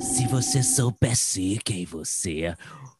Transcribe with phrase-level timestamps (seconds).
[0.00, 2.56] Se você soubesse quem você é.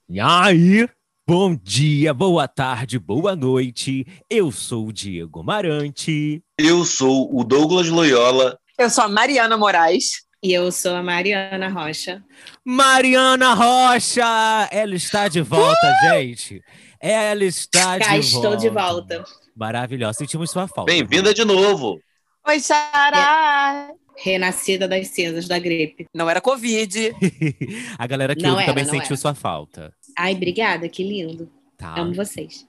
[0.08, 0.88] E aí?
[1.26, 4.06] Bom dia, boa tarde, boa noite.
[4.30, 6.42] Eu sou o Diego Marante.
[6.58, 8.58] Eu sou o Douglas Loyola.
[8.78, 10.26] Eu sou a Mariana Moraes.
[10.42, 12.22] E eu sou a Mariana Rocha.
[12.64, 14.68] Mariana Rocha!
[14.70, 16.08] Ela está de volta, uh!
[16.10, 16.62] gente.
[17.00, 18.56] Ela está Cá de estou volta.
[18.56, 19.24] de volta.
[19.56, 20.18] Maravilhosa.
[20.18, 20.90] Sentimos sua falta.
[20.90, 22.00] Bem-vinda de novo.
[22.46, 23.92] Oi, Sara!
[24.22, 26.06] Renascida das cinzas da gripe.
[26.14, 27.12] Não era Covid.
[27.98, 29.16] a galera que Não ouve era, também sentiu era.
[29.16, 29.92] sua falta.
[30.16, 31.48] Ai, obrigada, que lindo.
[31.76, 31.94] Tá.
[32.00, 32.66] Amo vocês.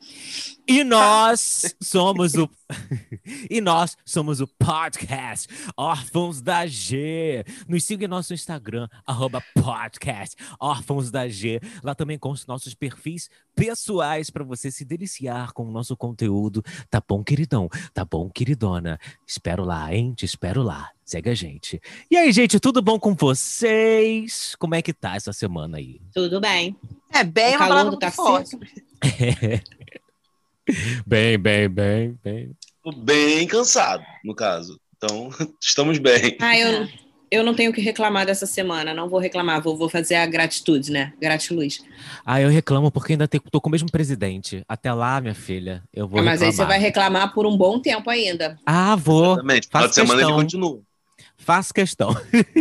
[0.70, 2.48] E nós somos o.
[3.50, 7.44] e nós somos o podcast Órfãos da G.
[7.68, 11.60] Nos siga em nosso Instagram, arroba podcast Órfãos da G.
[11.84, 16.64] Lá também com os nossos perfis pessoais para você se deliciar com o nosso conteúdo.
[16.88, 17.68] Tá bom, queridão?
[17.92, 19.00] Tá bom, queridona?
[19.26, 20.14] Espero lá, hein?
[20.14, 20.92] Te espero lá.
[21.04, 21.82] Segue a gente.
[22.12, 24.56] E aí, gente, tudo bom com vocês?
[24.60, 26.00] Como é que tá essa semana aí?
[26.14, 26.76] Tudo bem.
[27.12, 28.60] É bem o uma calor palavra do muito forte.
[31.06, 32.52] bem, bem, bem, bem.
[32.84, 34.80] Tô bem cansado, no caso.
[34.98, 35.30] Então,
[35.62, 36.38] estamos bem.
[36.42, 36.88] Ah, eu,
[37.32, 38.94] eu não tenho o que reclamar dessa semana.
[38.94, 39.62] Não vou reclamar.
[39.62, 41.14] Vou, vou fazer a gratitude, né?
[41.22, 41.80] Gratiluz.
[42.26, 44.64] Ah, eu reclamo porque ainda te- tô com o mesmo presidente.
[44.68, 46.68] Até lá, minha filha, eu vou Ah, Mas aí você reclamar.
[46.68, 48.58] vai reclamar por um bom tempo ainda.
[48.66, 49.34] Ah, vou.
[49.34, 49.68] Exatamente.
[49.72, 50.82] Faço semana ele continua.
[51.40, 52.10] Faço questão.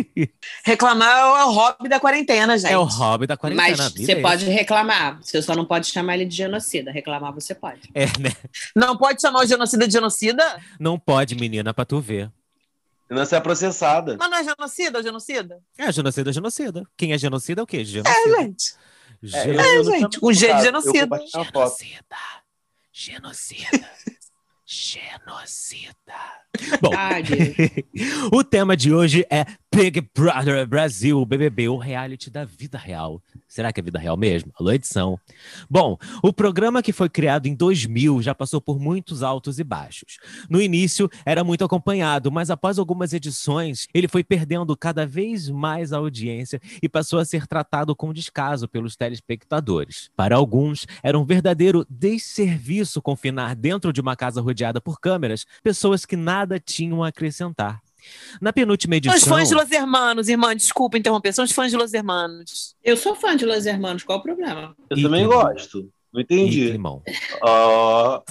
[0.65, 1.09] Reclamar
[1.41, 2.73] é o hobby da quarentena, gente.
[2.73, 3.77] É o hobby da quarentena.
[3.77, 5.19] Mas você é pode reclamar.
[5.23, 6.91] Você só não pode chamar ele de genocida.
[6.91, 7.91] Reclamar você pode.
[7.95, 8.33] É, né?
[8.75, 10.63] Não pode chamar o genocida de genocida?
[10.81, 12.31] Não pode, menina, pra tu ver.
[13.09, 14.17] Senão você é processada.
[14.19, 15.61] Mas não é genocida, o genocida?
[15.77, 16.83] É, genocida é genocida.
[16.97, 17.79] Quem é genocida é o quê?
[17.79, 18.37] É, Genocida.
[18.43, 18.75] gente.
[19.23, 21.19] Geno- É, não gente, de G de cara, genocida.
[21.35, 22.17] Genocida.
[22.93, 23.91] Genocida.
[24.71, 26.13] Genocida.
[26.83, 26.91] Bom,
[28.31, 33.23] o tema de hoje é Big Brother Brasil, BBB, o reality da vida real.
[33.49, 34.53] Será que é vida real mesmo?
[34.61, 35.19] Alô, edição.
[35.71, 40.19] Bom, o programa que foi criado em 2000 já passou por muitos altos e baixos.
[40.51, 45.95] No início era muito acompanhado, mas após algumas edições, ele foi perdendo cada vez mais
[45.95, 50.11] a audiência e passou a ser tratado com descaso pelos telespectadores.
[50.15, 56.05] Para alguns, era um verdadeiro desserviço confinar dentro de uma casa rodeada por câmeras pessoas
[56.05, 57.81] que nada tinham a acrescentar.
[58.41, 59.17] Na penúltima São edição.
[59.17, 60.55] os fãs de Los Hermanos, irmã.
[60.55, 61.33] Desculpa interromper.
[61.33, 62.75] São os fãs de Los Hermanos.
[62.85, 64.03] Eu sou fã de Los Hermanos.
[64.03, 64.75] Qual o problema?
[64.91, 65.91] Eu Ih, também gosto.
[66.13, 66.69] Não entendi.
[66.69, 67.03] climão.
[67.43, 68.23] Ó,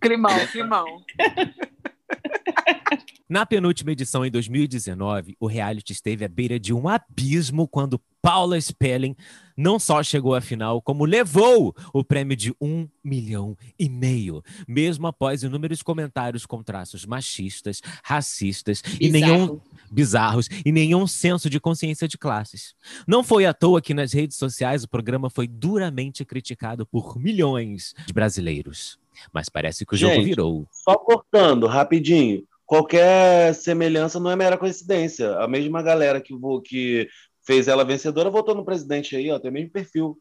[0.00, 0.86] Climão, climão.
[3.30, 8.60] Na penúltima edição, em 2019, o reality esteve à beira de um abismo quando Paula
[8.60, 9.14] Spelling
[9.56, 15.06] não só chegou à final, como levou o prêmio de um milhão e meio, mesmo
[15.06, 19.62] após inúmeros comentários com traços machistas, racistas e nenhum Bizarro.
[19.92, 22.74] bizarros e nenhum senso de consciência de classes.
[23.06, 27.94] Não foi à toa que nas redes sociais o programa foi duramente criticado por milhões
[28.04, 28.98] de brasileiros.
[29.32, 30.24] Mas parece que o jogo Gente.
[30.24, 30.66] virou.
[30.72, 32.42] só cortando, rapidinho.
[32.70, 35.36] Qualquer semelhança não é mera coincidência.
[35.38, 36.32] A mesma galera que,
[36.64, 37.08] que
[37.44, 39.40] fez ela vencedora votou no presidente aí, ó.
[39.40, 40.16] Tem o mesmo perfil.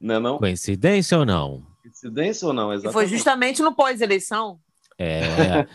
[0.00, 0.38] Não é não?
[0.38, 1.62] Coincidência ou não?
[1.82, 2.72] Coincidência ou não?
[2.72, 2.94] E Exatamente.
[2.94, 4.58] foi justamente no pós-eleição.
[5.02, 5.66] É.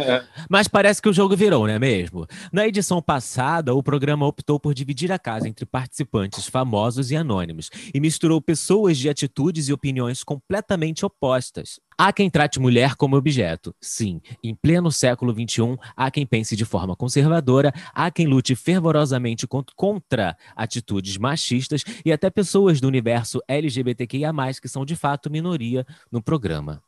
[0.47, 2.27] Mas parece que o jogo virou, não é mesmo?
[2.53, 7.71] Na edição passada, o programa optou por dividir a casa entre participantes famosos e anônimos
[7.91, 11.79] e misturou pessoas de atitudes e opiniões completamente opostas.
[11.97, 13.73] Há quem trate mulher como objeto.
[13.81, 19.47] Sim, em pleno século XXI, há quem pense de forma conservadora, há quem lute fervorosamente
[19.47, 24.31] cont- contra atitudes machistas e até pessoas do universo LGBTQIA,
[24.61, 26.81] que são de fato minoria no programa.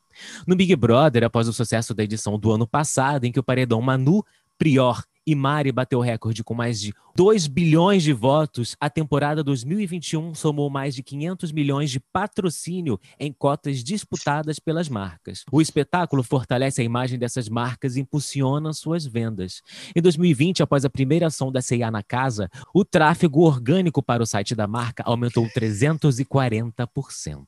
[0.45, 3.81] No Big Brother, após o sucesso da edição do ano passado, em que o paredão
[3.81, 4.23] Manu,
[4.57, 10.33] Prior e Mari bateu recorde com mais de 2 bilhões de votos, a temporada 2021
[10.33, 15.43] somou mais de 500 milhões de patrocínio em cotas disputadas pelas marcas.
[15.51, 19.61] O espetáculo fortalece a imagem dessas marcas e impulsiona suas vendas.
[19.93, 24.25] Em 2020, após a primeira ação da CIA na casa, o tráfego orgânico para o
[24.25, 27.45] site da marca aumentou 340%.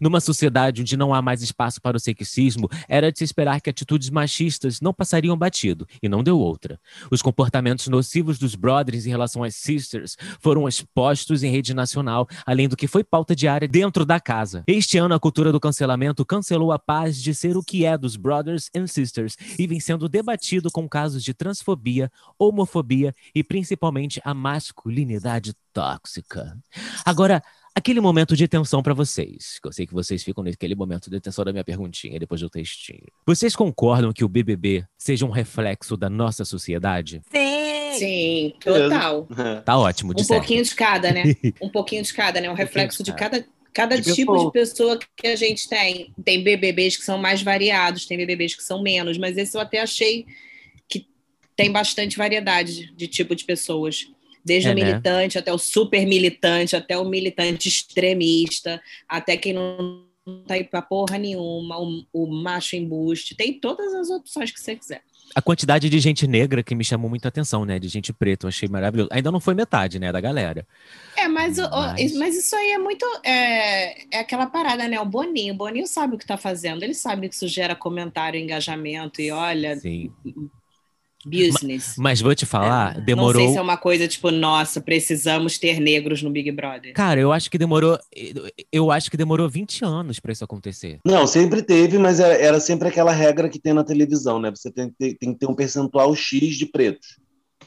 [0.00, 3.70] Numa sociedade onde não há mais espaço para o sexismo, era de se esperar que
[3.70, 6.80] atitudes machistas não passariam batido, e não deu outra.
[7.10, 12.68] Os comportamentos nocivos dos brothers em relação às sisters foram expostos em rede nacional, além
[12.68, 14.62] do que foi pauta diária dentro da casa.
[14.66, 18.16] Este ano, a cultura do cancelamento cancelou a paz de ser o que é dos
[18.16, 24.34] brothers and sisters e vem sendo debatido com casos de transfobia, homofobia e principalmente a
[24.34, 26.56] masculinidade tóxica.
[27.04, 27.42] Agora,
[27.76, 29.58] aquele momento de tensão pra vocês.
[29.62, 32.48] que Eu sei que vocês ficam naquele momento de tensão da minha perguntinha depois do
[32.48, 33.04] textinho.
[33.26, 37.20] Vocês concordam que o BBB seja um reflexo da nossa sociedade?
[37.30, 37.66] Sim.
[37.98, 39.26] Sim, total.
[39.64, 40.40] Tá ótimo, de Um certo.
[40.40, 41.22] pouquinho de cada, né?
[41.62, 42.50] Um pouquinho de cada, né?
[42.50, 44.46] Um reflexo de cada, cada De tipo pessoa.
[44.46, 46.12] de pessoa que a gente tem.
[46.24, 49.80] Tem BBBs que são mais variados, tem BBBs que são menos, mas esse eu até
[49.80, 50.26] achei
[50.88, 51.06] que
[51.56, 54.08] tem bastante variedade de tipo de pessoas.
[54.46, 54.84] Desde É, o né?
[54.84, 60.06] militante até o super militante, até o militante extremista, até quem não
[60.46, 64.76] tá aí pra porra nenhuma, o, o macho embuste, tem todas as opções que você
[64.76, 65.02] quiser.
[65.34, 67.78] A quantidade de gente negra que me chamou muita atenção, né?
[67.80, 69.08] De gente preta, eu achei maravilhoso.
[69.12, 70.64] Ainda não foi metade, né, da galera.
[71.16, 73.04] É, mas, o- o- Mas- mas isso aí é muito.
[73.24, 74.98] É, é aquela parada, né?
[75.00, 75.52] O Boninho.
[75.52, 76.82] O Boninho sabe o que tá fazendo.
[76.84, 80.10] Ele sabe que isso gera comentário, engajamento e olha, Sim.
[81.26, 81.94] Business.
[81.98, 83.42] Mas vou te falar, É, Não demorou.
[83.42, 86.92] sei se é uma coisa tipo, nossa, precisamos ter negros no Big Brother.
[86.94, 87.98] Cara, eu acho que demorou.
[88.72, 91.00] Eu acho que demorou 20 anos pra isso acontecer.
[91.04, 94.50] Não, sempre teve, mas era, era sempre aquela regra que tem na televisão, né?
[94.50, 97.18] Você tem, que ter- tem que ter um percentual X de pretos.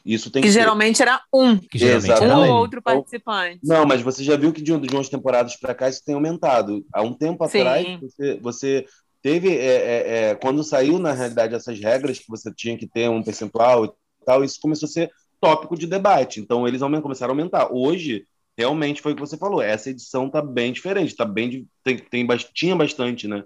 [0.06, 0.60] Isso tem Que que ter.
[0.62, 1.58] geralmente era um.
[1.58, 2.32] Que geralmente Exatamente.
[2.32, 3.60] era Um ou outro participante.
[3.64, 6.16] Não, mas você já viu que de, um- de umas temporadas para cá isso tem
[6.16, 6.86] aumentado.
[6.94, 7.60] Há um tempo Sim.
[7.60, 8.86] atrás, você, você
[9.22, 9.56] teve.
[9.58, 13.24] é, é, é, quando saiu, na realidade, essas regras que você tinha que ter um
[13.24, 13.92] percentual e
[14.26, 16.40] tal, isso começou a ser tópico de debate.
[16.40, 17.72] Então, eles começaram a aumentar.
[17.72, 18.26] Hoje,
[18.58, 19.62] realmente foi o que você falou.
[19.62, 21.16] Essa edição tá bem diferente.
[21.16, 21.68] Tá bem.
[21.84, 23.44] Tem, tem, tinha bastante, né?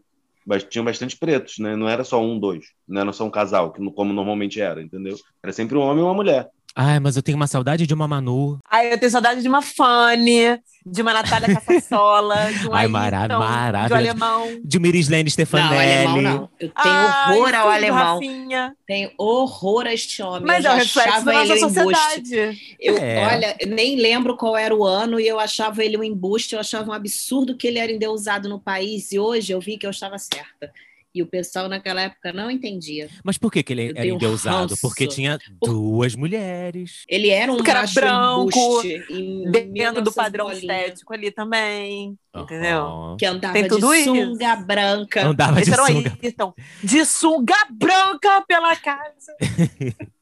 [0.69, 1.75] Tinha bastante pretos, né?
[1.75, 2.65] Não era só um, dois.
[2.87, 5.15] Não era só um casal, como normalmente era, entendeu?
[5.41, 6.49] Era sempre um homem e uma mulher.
[6.75, 8.59] Ai, mas eu tenho uma saudade de uma Manu.
[8.69, 13.37] Aí eu tenho saudade de uma Fanny, de uma Natália Caçassola, de um Ai, Ayrton,
[13.39, 14.59] mara- de um alemão.
[14.65, 15.77] De Mirislene Não, Stefanelli.
[15.77, 16.49] alemão não.
[16.59, 18.13] Eu tenho Ai, horror ao alemão.
[18.15, 18.75] Rafinha.
[18.87, 20.47] Tenho horror a este homem.
[20.47, 22.75] Mas eu é o reflexo da nossa sociedade.
[22.79, 23.27] Eu, É.
[23.33, 26.59] Olha, eu nem lembro qual era o ano e eu achava ele um embuste, eu
[26.59, 29.91] achava um absurdo que ele era endeusado no país e hoje eu vi que eu
[29.91, 30.71] estava certa.
[31.15, 33.07] E o pessoal naquela época não entendia.
[33.24, 34.69] Mas por que, que ele Eu era endeusado?
[34.71, 34.81] ranço.
[34.81, 37.04] Porque tinha duas mulheres.
[37.07, 42.18] Ele era um Porque era macho branco, Dentro do 1900 padrão bolinha, estético ali também.
[42.36, 42.80] Entendeu?
[42.80, 43.18] Aham.
[43.18, 44.15] Que andava Tem tudo de isso.
[44.15, 45.25] sunga branca.
[45.27, 46.18] Andava de sunga.
[46.24, 46.54] Ayrton.
[46.83, 49.36] De sunga branca pela casa.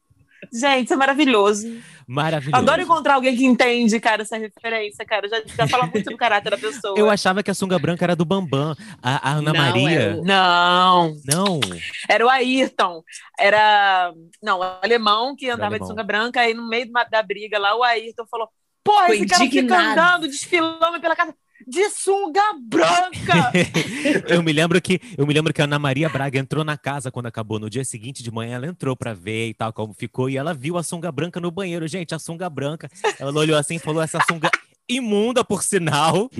[0.52, 1.66] Gente, isso é maravilhoso.
[2.06, 2.56] Maravilhoso.
[2.56, 5.26] Adoro encontrar alguém que entende, cara, essa referência, cara.
[5.28, 6.98] Já, já fala muito do caráter da pessoa.
[6.98, 8.74] Eu achava que a sunga branca era do Bambam.
[9.02, 10.00] A, a Ana Não, Maria.
[10.00, 11.60] é o- Não, Não.
[12.08, 13.02] era o Ayrton.
[13.38, 14.12] Era.
[14.42, 15.86] Não, o alemão que andava alemão.
[15.86, 18.48] de sunga branca, aí no meio da- briga lá, o Ayrton falou:
[18.84, 21.34] Porra, esse cara fica andando, desfilando pela casa
[21.66, 23.52] de sunga branca.
[24.28, 27.10] eu me lembro que eu me lembro que a Ana Maria Braga entrou na casa
[27.10, 27.58] quando acabou.
[27.58, 30.54] No dia seguinte de manhã, ela entrou pra ver e tal como ficou e ela
[30.54, 31.86] viu a sunga branca no banheiro.
[31.86, 32.88] Gente, a sunga branca.
[33.18, 34.50] Ela olhou assim e falou: essa sunga
[34.88, 36.30] imunda, por sinal.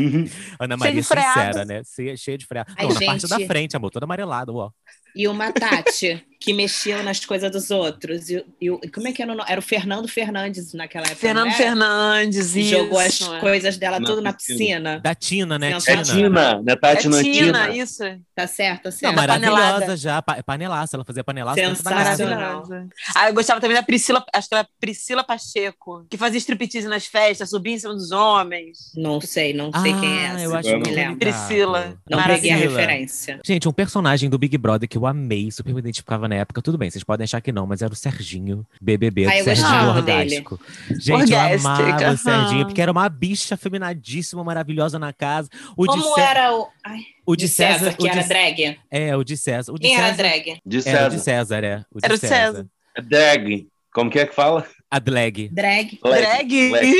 [0.58, 1.82] Ana Maria sincera, né?
[2.16, 2.72] Cheia, de freada.
[2.76, 3.46] Ai, Não, na parte da gente.
[3.46, 4.70] frente, amor, toda amarelada, ó.
[5.14, 8.28] E uma Tati, que mexia nas coisas dos outros.
[8.30, 9.48] E, e como é que era o nome?
[9.50, 11.20] Era o Fernando Fernandes naquela época.
[11.20, 11.52] Fernando?
[11.52, 12.70] Fernandes, isso.
[12.70, 13.38] Jogou as é.
[13.40, 15.00] coisas dela Na tudo na piscina.
[15.00, 15.72] Da Tina, né?
[15.72, 16.02] É Tina.
[16.02, 16.76] Tina, né?
[16.76, 17.70] Tati É Tina, Tina.
[17.76, 18.02] isso.
[18.34, 19.96] Tá certo, tá Não, maravilhosa panelada.
[19.96, 20.22] já.
[20.22, 21.60] pa- Panelaça, ela fazia panelaça.
[21.60, 21.68] da.
[21.76, 22.36] Sensacional.
[22.38, 22.88] Maravilhosa.
[23.14, 27.06] Ah, eu gostava também da Priscila, acho que era Priscila Pacheco, que fazia striptease nas
[27.06, 28.92] festas, subia em cima dos homens.
[28.96, 30.42] Não sei, não sei quem é Ah, essa.
[30.44, 31.16] eu acho que ligado.
[31.18, 31.94] Priscila.
[32.10, 33.40] Não peguei a referência.
[33.44, 36.60] Gente, um personagem do Big Brother que eu amei, super me identificava na época.
[36.62, 39.88] Tudo bem, vocês podem achar que não, mas era o Serginho, BBB, Ah, eu Serginho
[39.96, 40.60] Orgástico.
[40.90, 45.48] Gente, eu Orgástica, amava o Serginho, porque era uma bicha feminadíssima, maravilhosa na casa.
[45.76, 46.68] O de Como era o.
[46.84, 48.78] Ai, o de César, que o era de- drag?
[48.90, 49.72] É, o de César.
[49.72, 50.58] O de Quem era César- drag?
[50.64, 51.22] De Era o de César.
[51.22, 51.84] César, é.
[51.92, 52.66] O de Era o de César.
[52.96, 53.66] É drag.
[53.92, 54.66] Como que é que fala?
[54.92, 55.48] A Drag.
[55.50, 55.98] Drag.
[56.04, 56.70] Drag.
[56.70, 56.94] Leg.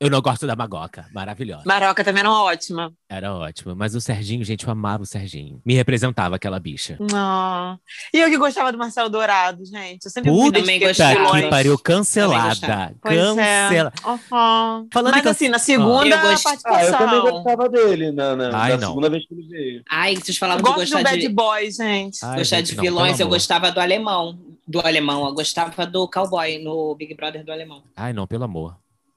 [0.00, 1.06] Eu não gosto da Magoca.
[1.14, 1.62] Maravilhosa.
[1.64, 2.92] Maroca também era ótima.
[3.08, 3.76] Era ótimo.
[3.76, 5.60] Mas o Serginho, gente, eu amava o Serginho.
[5.64, 6.96] Me representava aquela bicha.
[6.98, 7.78] Não.
[8.12, 10.04] E eu que gostava do Marcelo Dourado, gente.
[10.04, 11.40] Eu sempre Puta Também gostava.
[11.40, 12.48] que pariu, cancelada.
[12.48, 12.92] gostava.
[13.00, 13.92] Pois Cancela.
[14.04, 14.08] é.
[14.08, 14.88] Uhum.
[14.92, 16.98] Falando Mas can- assim, na segunda Eu gost- Ah, eu participação.
[16.98, 18.88] também gostava dele na, na, Ai, na não.
[18.88, 19.82] segunda vez que ele veio.
[19.88, 22.18] Ai, vocês Eu falavam de gosto de um gostar bad de, boy, gente.
[22.24, 23.36] Ai, gostar gente, de não, vilões, pelo eu amor.
[23.36, 24.36] gostava do alemão.
[24.68, 27.82] Do alemão, eu gostava do cowboy no Big Brother do alemão.
[27.96, 28.76] Ai, não, pelo amor.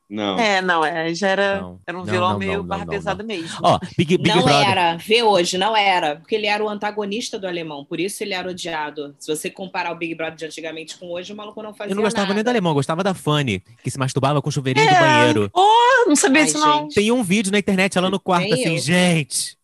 [0.09, 0.37] Não.
[0.37, 1.79] É, não, é, já era, Não.
[1.87, 3.57] era um Não, vilão não, meio não, barra não, pesada mesmo.
[3.63, 4.69] Ó, Big, Big não Brother.
[4.69, 8.33] era, vê hoje, não era, porque ele era o antagonista do alemão, por isso ele
[8.33, 9.15] era odiado.
[9.17, 11.95] Se você comparar o Big Brother de antigamente com hoje, o maluco não fazia Eu
[11.95, 12.35] não gostava nada.
[12.35, 14.93] nem do alemão, eu gostava da Fanny, que se masturbava com o chuveirinho É.
[14.93, 15.49] do banheiro.
[15.53, 16.81] Oh, não sabia disso, não.
[16.83, 16.95] gente.
[16.95, 18.81] Tem um vídeo na internet, ela no quarto, Nem assim, eu.
[18.81, 19.57] gente.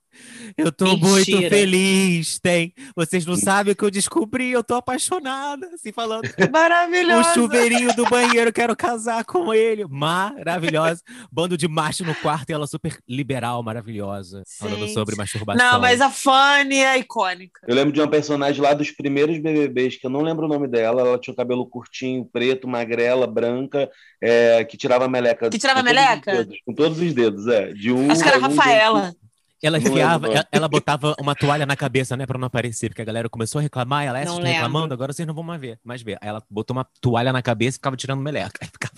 [0.57, 1.07] Eu tô Mentira.
[1.09, 2.73] muito feliz, tem.
[2.95, 5.67] Vocês não sabem o que eu descobri, eu tô apaixonada.
[5.73, 6.25] Assim, falando.
[6.25, 7.33] O Maravilhoso.
[7.33, 9.85] chuveirinho do banheiro, quero casar com ele.
[9.89, 11.01] Maravilhosa.
[11.31, 14.43] Bando de macho no quarto e ela super liberal, maravilhosa.
[14.59, 14.93] Falando Gente.
[14.93, 15.65] sobre masturbação.
[15.71, 17.61] Não, mas a Fanny é icônica.
[17.67, 20.67] Eu lembro de uma personagem lá dos primeiros BBBs, que eu não lembro o nome
[20.67, 21.01] dela.
[21.01, 23.89] Ela tinha o cabelo curtinho, preto, magrela, branca,
[24.21, 25.49] é, que tirava meleca.
[25.49, 26.31] Que tirava com todos meleca?
[26.31, 27.73] dedos, com todos os dedos, é.
[27.73, 29.15] De um, Acho que era um dedo- Rafaela.
[29.63, 30.33] Ela Não enfiava, não.
[30.35, 33.57] ela, ela botava uma toalha na cabeça, né, pra não aparecer, porque a galera começou
[33.59, 36.17] a reclamar, ela, essa Não tá reclamando, agora vocês não vão mais ver, mais ver.
[36.21, 38.59] Aí ela botou uma toalha na cabeça e ficava tirando meleca.
[38.61, 38.93] Aí ficava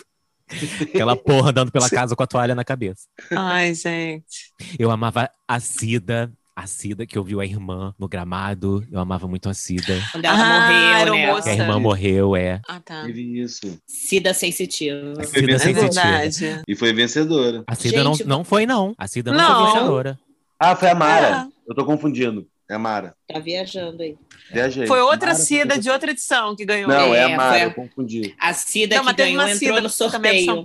[0.81, 3.03] aquela porra andando pela casa com a toalha na cabeça.
[3.31, 4.51] Ai, gente.
[4.79, 9.47] Eu amava a Cida, a Cida que ouviu a irmã no gramado, eu amava muito
[9.47, 10.01] a Cida.
[10.11, 11.29] Quando ela Ah, morreu, era né?
[11.29, 11.43] o moço.
[11.43, 12.61] Que a irmã morreu, é.
[12.67, 13.03] Ah, tá.
[13.05, 13.79] Teve isso.
[13.87, 15.23] Cida sensitiva.
[15.23, 15.81] Cida É sensitiva.
[16.03, 16.63] verdade.
[16.67, 17.63] E foi vencedora.
[17.67, 18.93] A Cida não, Gente, não foi, não.
[18.97, 19.55] A Cida não, Não.
[19.65, 20.19] foi vencedora.
[20.59, 21.47] Ah, foi a Mara.
[21.47, 21.71] É.
[21.71, 22.47] Eu tô confundindo.
[22.69, 23.15] É a Mara.
[23.27, 24.15] Tá viajando aí.
[24.51, 24.85] Viajei.
[24.85, 26.87] Foi outra Mara, Cida de outra edição que ganhou.
[26.89, 28.35] Não, é, É, a Mara, foi a- eu confundi.
[28.39, 30.63] A Cida Não, que ganhou uma entrou Cida no de sorteio.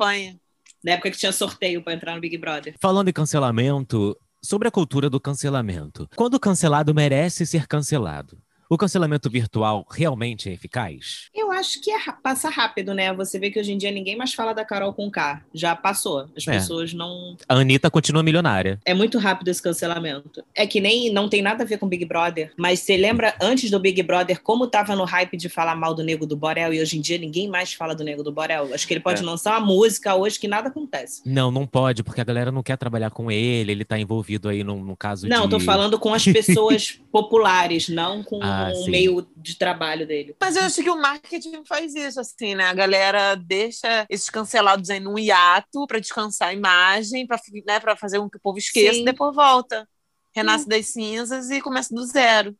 [0.83, 2.75] Na época que tinha sorteio pra entrar no Big Brother.
[2.79, 6.07] Falando em cancelamento, sobre a cultura do cancelamento.
[6.15, 8.37] Quando o cancelado merece ser cancelado,
[8.69, 11.31] o cancelamento virtual realmente é eficaz?
[11.35, 13.12] Eu acho que é, passa rápido, né?
[13.14, 15.42] Você vê que hoje em dia ninguém mais fala da Carol com K.
[15.52, 16.26] Já passou.
[16.37, 16.52] As É.
[16.52, 17.37] pessoas não.
[17.49, 18.78] A Anitta continua milionária.
[18.84, 20.42] É muito rápido esse cancelamento.
[20.54, 23.70] É que nem não tem nada a ver com Big Brother, mas você lembra antes
[23.70, 26.80] do Big Brother como tava no hype de falar mal do Nego do Borel e
[26.80, 28.73] hoje em dia ninguém mais fala do Nego do Borel?
[28.75, 29.25] Acho que ele pode É.
[29.25, 31.23] lançar uma música hoje que nada acontece.
[31.25, 34.62] Não, não pode, porque a galera não quer trabalhar com ele, ele tá envolvido aí
[34.64, 35.50] no, no caso Não, de...
[35.50, 38.90] tô falando com as pessoas populares, não com Ah, o sim.
[38.90, 40.34] meio de trabalho dele.
[40.40, 42.65] Mas eu acho que o marketing faz isso, assim, né?
[42.65, 47.81] A galera deixa esses cancelados aí num hiato pra descansar a imagem, pra, fi- né,
[47.81, 49.03] pra fazer com que o povo esqueça Sim.
[49.03, 49.89] e depois volta.
[50.35, 52.57] Renasce das cinzas e começa do zero.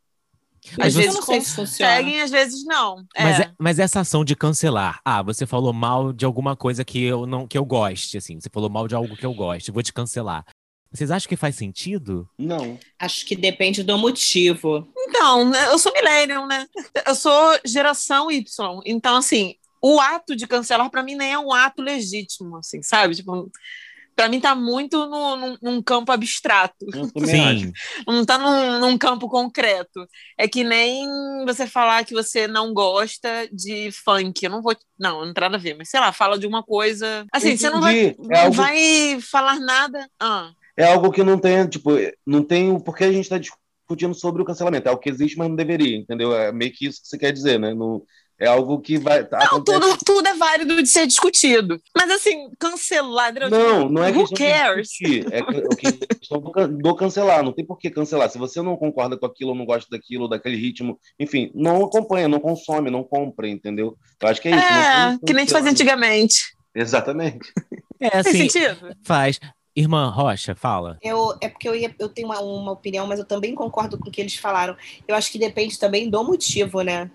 [0.79, 3.05] Mas Às vezes conseguem, às vezes não.
[3.15, 3.43] Mas, É.
[3.43, 7.27] é- mas essa ação de cancelar, ah, você falou mal de alguma coisa que eu
[7.27, 9.93] não que eu goste, assim, você falou mal de algo que eu goste, vou te
[9.93, 10.43] cancelar.
[10.95, 12.27] Vocês acham que faz sentido?
[12.37, 12.79] Não.
[12.99, 14.87] Acho que depende do motivo.
[15.07, 16.65] Então, né, eu sou millennial, né?
[17.05, 18.81] Eu sou geração Y.
[18.85, 23.15] Então, assim, o ato de cancelar, pra mim, nem é um ato legítimo, assim, sabe?
[23.15, 23.51] Tipo,
[24.15, 26.85] pra mim tá muito no, num, num campo abstrato.
[27.25, 27.71] Sim.
[28.07, 30.07] Não tá num, num campo concreto.
[30.37, 31.05] É que nem
[31.45, 34.43] você falar que você não gosta de funk.
[34.45, 34.75] Eu não vou.
[34.97, 37.25] Não, não tem nada a ver, mas sei lá, fala de uma coisa.
[37.31, 38.33] Assim, você não vai, Entendi.
[38.33, 40.09] É algo- vai falar nada.
[40.19, 41.91] Ah, É algo que não tem, tipo,
[42.25, 44.87] não tem o porquê a gente está discutindo sobre o cancelamento.
[44.87, 46.35] É algo que existe, mas não deveria, entendeu?
[46.35, 47.73] É meio que isso que você quer dizer, né?
[47.73, 48.03] Não,
[48.37, 49.21] é algo que vai.
[49.31, 51.79] não, acontece- tudo, tudo é válido de ser discutido.
[51.95, 53.33] Mas assim, cancelar.
[53.49, 54.87] Não, não é Who questão de cares?
[54.89, 57.41] discutir, é que- é questão do, can- do cancelar.
[57.43, 58.29] Não tem por que cancelar.
[58.29, 62.41] Se você não concorda com aquilo, não gosta daquilo, daquele ritmo, enfim, não acompanha, não
[62.41, 63.95] consome, não compra, entendeu?
[64.21, 64.65] Eu acho que é isso.
[64.67, 66.53] É, que nem se fazia antigamente.
[66.75, 67.49] Exatamente.
[68.01, 68.93] É Faz assim, sentido?
[69.05, 69.39] faz.
[69.75, 70.97] Irmã Rocha, fala.
[71.01, 74.07] Eu, é porque eu, ia, eu tenho uma, uma opinião, mas eu também concordo com
[74.07, 74.75] o que eles falaram.
[75.07, 77.11] Eu acho que depende também do motivo, né?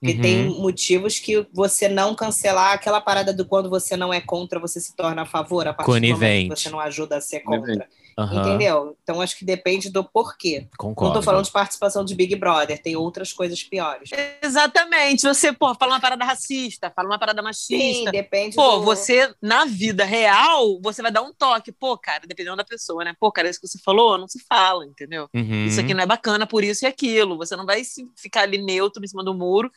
[0.00, 0.22] Porque Uhum.
[0.22, 4.80] tem motivos que você não cancelar aquela parada do quando você não é contra, você
[4.80, 6.48] se torna a favor, a partir do momento Conivente.
[6.54, 7.60] que você não ajuda a ser contra.
[7.62, 7.88] Conivente.
[8.18, 8.96] Aham, Entendeu?
[9.00, 10.66] Então acho que depende do porquê.
[10.76, 11.14] Concordo.
[11.14, 14.10] Não tô falando de participação de Big Brother, tem outras coisas piores.
[14.42, 15.22] Exatamente.
[15.22, 18.10] Você, pô, fala uma parada racista, fala uma parada Sim, machista.
[18.10, 18.82] depende Pô, do...
[18.82, 21.70] você, na vida real, você vai dar um toque.
[21.70, 23.14] Pô, cara, dependendo da pessoa, né?
[23.20, 25.28] Pô, cara, isso que você falou, não se fala, entendeu?
[25.32, 25.66] Uhum.
[25.66, 27.36] Isso aqui não é bacana por isso e aquilo.
[27.36, 29.70] Você não vai se- ficar ali neutro em cima do muro.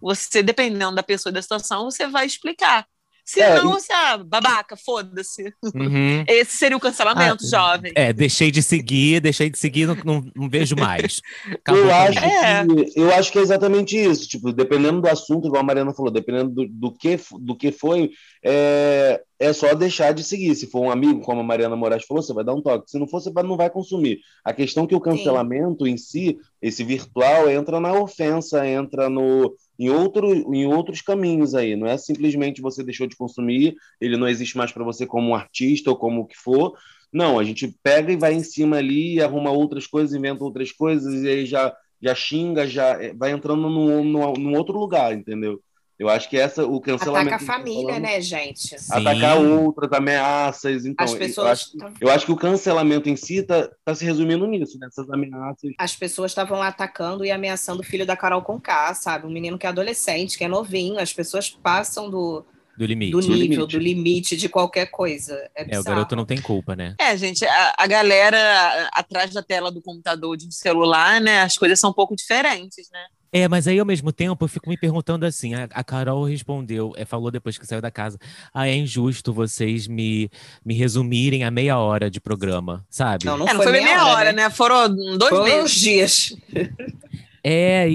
[0.00, 2.86] Você, dependendo da pessoa e da situação, você vai explicar.
[3.24, 5.52] Se É, não, você, ah, babaca, foda-se.
[5.74, 6.24] Uhum.
[6.28, 7.92] Esse seria o cancelamento, Ah, jovem.
[7.94, 11.22] É, deixei de seguir, deixei de seguir, não, não, não vejo mais.
[11.50, 12.18] Acabou eu, acho.
[12.18, 12.66] É.
[12.66, 14.28] que, eu acho que é exatamente isso.
[14.28, 18.10] Tipo, dependendo do assunto, igual a Mariana falou, dependendo do, do, que, do que foi,
[18.44, 20.54] é, é só deixar de seguir.
[20.54, 22.90] Se for um amigo, como a Mariana Moraes falou, você vai dar um toque.
[22.90, 24.20] Se não for, você não vai consumir.
[24.44, 29.54] A questão é que o cancelamento em si, esse virtual, entra na ofensa, entra no,
[29.78, 31.76] em, outro, em outros caminhos aí.
[31.76, 35.34] Não é simplesmente você deixou de consumir, ele não existe mais para você como um
[35.34, 36.76] artista ou como o que for.
[37.12, 41.22] Não, a gente pega e vai em cima ali, arruma outras coisas, inventa outras coisas,
[41.22, 45.62] e aí já, já xinga, já é, vai entrando num, num, num outro lugar, entendeu?
[45.98, 47.28] Eu acho que essa, o cancelamento.
[47.34, 48.80] Ataca a eu família, falando, né, gente?
[48.80, 48.92] Sim.
[48.92, 50.84] Atacar outras ameaças.
[50.84, 51.70] Então, As eu pessoas acho,
[52.00, 55.70] eu acho que o cancelamento em si está tá se resumindo nisso, nessas ameaças.
[55.78, 59.26] as pessoas estavam lá atacando e ameaçando o filho da Carol Conká, sabe?
[59.26, 60.98] Um menino que é adolescente, que é novinho.
[60.98, 62.44] As pessoas passam do,
[62.76, 63.12] Do limite.
[63.12, 63.72] do Do nível, limite.
[63.72, 65.34] do limite de qualquer coisa.
[65.54, 66.96] É, É, o garoto não tem culpa, né?
[66.98, 71.42] É, gente, a, a galera a- atrás da tela do computador de um celular, né?
[71.42, 73.04] As coisas são um pouco diferentes, né?
[73.36, 76.92] É, mas aí ao mesmo tempo eu fico me perguntando assim, a, a Carol respondeu,
[76.96, 78.16] é, falou depois que saiu da casa,
[78.54, 80.30] ah, é injusto vocês me,
[80.64, 83.24] me resumirem a meia hora de programa, sabe?
[83.26, 84.48] Não, não é, não foi, foi bem meia hora, né?
[84.50, 85.80] Foram dois Foram meses.
[85.80, 86.36] dias.
[87.42, 87.94] É, e,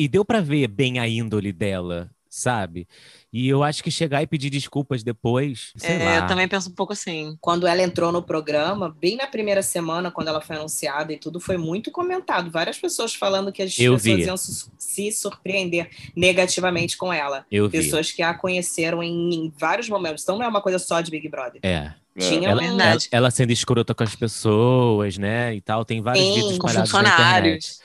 [0.00, 2.88] e- e deu pra ver bem a índole dela, sabe?
[3.36, 6.16] E eu acho que chegar e pedir desculpas depois, sei É, lá.
[6.18, 7.36] eu também penso um pouco assim.
[7.40, 11.40] Quando ela entrou no programa, bem na primeira semana, quando ela foi anunciada e tudo,
[11.40, 12.48] foi muito comentado.
[12.48, 14.22] Várias pessoas falando que as Eu pessoas vi.
[14.24, 17.44] iam su- se surpreender negativamente com ela.
[17.50, 17.78] Eu vi.
[17.78, 20.22] Pessoas que a conheceram em, em vários momentos.
[20.22, 21.58] Então não é uma coisa só de Big Brother.
[21.64, 21.92] É.
[22.16, 23.08] Tinha Ela, um- ela, Verdade.
[23.10, 25.52] ela sendo escrota com as pessoas, né?
[25.56, 25.84] E tal.
[25.84, 27.80] Tem vários Sim, vídeos Com funcionários.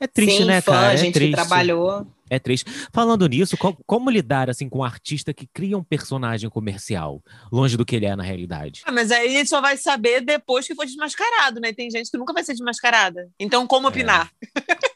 [0.00, 0.92] É triste, Sim, né, fã, cara?
[0.94, 1.34] É gente que triste.
[1.34, 2.06] trabalhou.
[2.30, 2.70] É triste.
[2.92, 7.76] Falando nisso, co- como lidar assim com um artista que cria um personagem comercial, longe
[7.76, 8.82] do que ele é na realidade?
[8.84, 11.72] Ah, mas aí a gente só vai saber depois que for desmascarado, né?
[11.72, 13.28] Tem gente que nunca vai ser desmascarada.
[13.40, 14.30] Então, como opinar?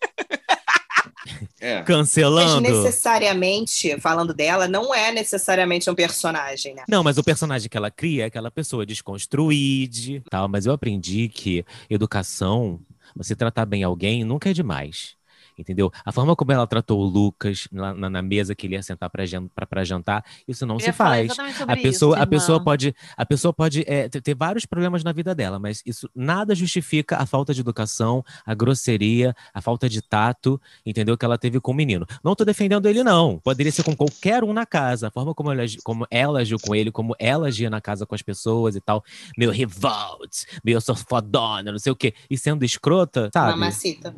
[1.61, 1.77] É.
[1.77, 2.61] Mas Cancelando?
[2.61, 6.83] necessariamente, falando dela, não é necessariamente um personagem, né?
[6.89, 10.49] Não, mas o personagem que ela cria é aquela pessoa desconstruída, tal.
[10.49, 12.81] Mas eu aprendi que educação,
[13.17, 15.17] você tratar bem alguém, nunca é demais.
[15.63, 15.93] Entendeu?
[16.05, 19.09] A forma como ela tratou o Lucas na, na- na mesa que ele ia sentar
[19.09, 21.31] para jantar, isso não Eu se faz.
[21.69, 25.13] A pessoa, isso, a pessoa pode, a pessoa pode é, ter, ter vários problemas na
[25.13, 30.03] vida dela, mas isso nada justifica a falta de educação, a grosseria, a falta de
[30.03, 31.17] tato, entendeu?
[31.17, 32.05] Que ela teve com o menino.
[32.25, 33.39] Não tô defendendo ele, não.
[33.39, 35.07] Poderia ser com qualquer um na casa.
[35.09, 38.15] A forma como ela, como ela agiu com ele, como ela agia na casa com
[38.17, 39.05] as pessoas e tal.
[39.39, 42.13] Meu revolt, meu sou fodona, não sei o quê.
[42.29, 43.53] E sendo escrota, sabe?
[43.53, 44.15] Mamacita.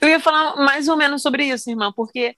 [0.00, 2.36] Eu ia falar mais ou menos sobre isso, irmã, porque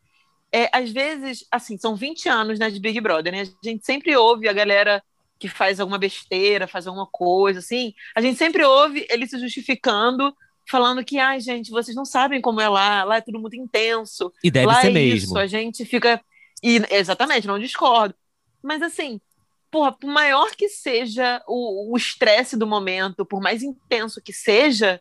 [0.52, 3.42] é, às vezes, assim, são 20 anos né, de Big Brother, né?
[3.42, 5.02] A gente sempre ouve a galera
[5.38, 7.94] que faz alguma besteira, faz alguma coisa, assim.
[8.14, 10.34] A gente sempre ouve ele se justificando,
[10.68, 14.30] falando que, ai, gente, vocês não sabem como é lá, lá é tudo muito intenso.
[14.44, 15.16] E deve lá ser é mesmo.
[15.16, 16.20] isso, a gente fica.
[16.62, 18.14] E, exatamente, não discordo.
[18.62, 19.18] Mas assim,
[19.70, 25.00] porra, por maior que seja o o estresse do momento, por mais intenso que seja,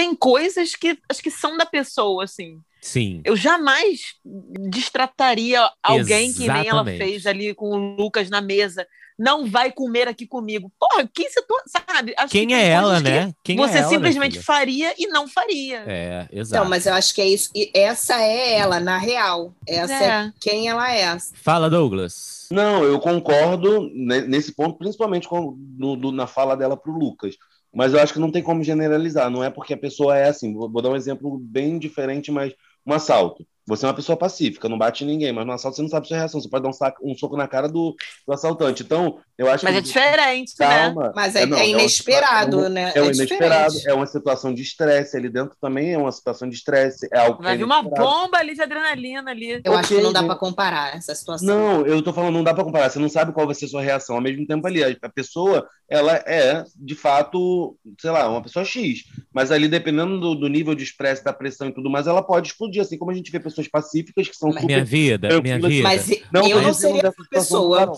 [0.00, 2.58] tem coisas que acho que são da pessoa, assim.
[2.80, 3.20] Sim.
[3.24, 6.98] Eu jamais destrataria alguém que nem ela Exatamente.
[6.98, 8.86] fez ali com o Lucas na mesa.
[9.18, 10.72] Não vai comer aqui comigo.
[10.80, 12.14] Porra, que situação, sabe?
[12.16, 13.34] Acho Quem que é ela, né?
[13.44, 15.84] Quem você é ela, simplesmente faria e não faria.
[15.86, 16.56] É, exato.
[16.62, 17.50] Então, mas eu acho que é isso.
[17.54, 19.52] E essa é ela, na real.
[19.68, 20.32] Essa é, É.
[20.40, 21.18] quem ela é.
[21.34, 22.48] Fala, Douglas.
[22.50, 27.36] Não, eu concordo ne- nesse ponto, principalmente com- no- do- na fala dela pro Lucas.
[27.72, 29.30] Mas eu acho que não tem como generalizar.
[29.30, 30.52] Não é porque a pessoa é assim.
[30.54, 32.54] Vou, vou dar um exemplo bem diferente, mas
[32.86, 33.46] um assalto.
[33.70, 36.04] Você é uma pessoa pacífica, não bate em ninguém, mas no assalto você não sabe
[36.04, 36.40] a sua reação.
[36.40, 37.94] Você pode dar um, saco- um soco na cara do,
[38.26, 38.82] do assaltante.
[38.82, 39.78] Então, eu acho Mas que.
[39.78, 40.66] é diferente, né?
[40.66, 41.12] Calma.
[41.16, 42.82] Mas é, não, é uma inesperado, situação- né?
[42.94, 43.16] É um diferente.
[43.16, 45.16] inesperado, é uma situação de estresse.
[45.16, 47.08] Ali dentro também é uma situação de estresse.
[47.12, 49.60] É algo Vai é vir uma bomba ali de adrenalina ali.
[49.64, 50.26] Eu acho que não dá né?
[50.28, 51.46] para comparar essa situação.
[51.48, 52.90] Não, eu tô falando, não dá pra comparar.
[52.90, 54.16] Você não sabe qual vai ser a sua reação.
[54.16, 58.64] Ao mesmo tempo ali, a a pessoa, ela é, de fato, sei lá, uma pessoa
[58.64, 59.04] X.
[59.32, 62.48] Mas ali, dependendo do, do nível de estresse, da pressão e tudo mais, ela pode
[62.48, 62.82] explodir.
[62.82, 64.64] Assim como a gente vê pessoas pacíficas que são super...
[64.66, 65.82] Minha vida, minha vida.
[65.82, 67.92] Mas Não, eu não seria essa pessoa.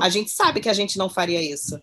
[0.00, 1.80] A gente sabe que a gente não faria isso.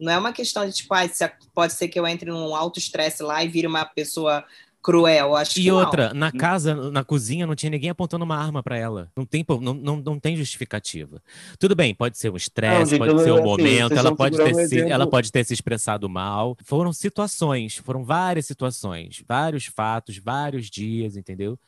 [0.00, 2.78] Não é uma questão de, tipo, ah, se- pode ser que eu entre num alto
[2.78, 4.44] estresse lá e vire uma pessoa
[4.82, 5.34] cruel.
[5.34, 5.78] Acho que E não.
[5.78, 9.10] outra, na casa, na cozinha, não tinha ninguém apontando uma arma pra ela.
[9.16, 11.22] Não tem, não, não, não tem justificativa.
[11.58, 14.42] Tudo bem, pode ser um Não, estresse, pode ser um assim, momento, ela pode, ter
[14.50, 16.54] um se, exemplo- ela pode ter se expressado mal.
[16.64, 21.58] Foram situações, foram várias situações, vários fatos, vários dias, entendeu?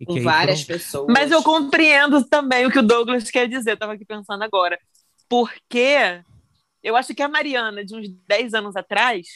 [0.00, 1.06] E Com várias foram- pessoas.
[1.08, 4.78] Mas eu compreendo também o que o Douglas quer dizer, eu tava aqui pensando agora.
[5.28, 6.20] Porque
[6.82, 9.26] eu acho que a Mariana, de uns 10 anos atrás,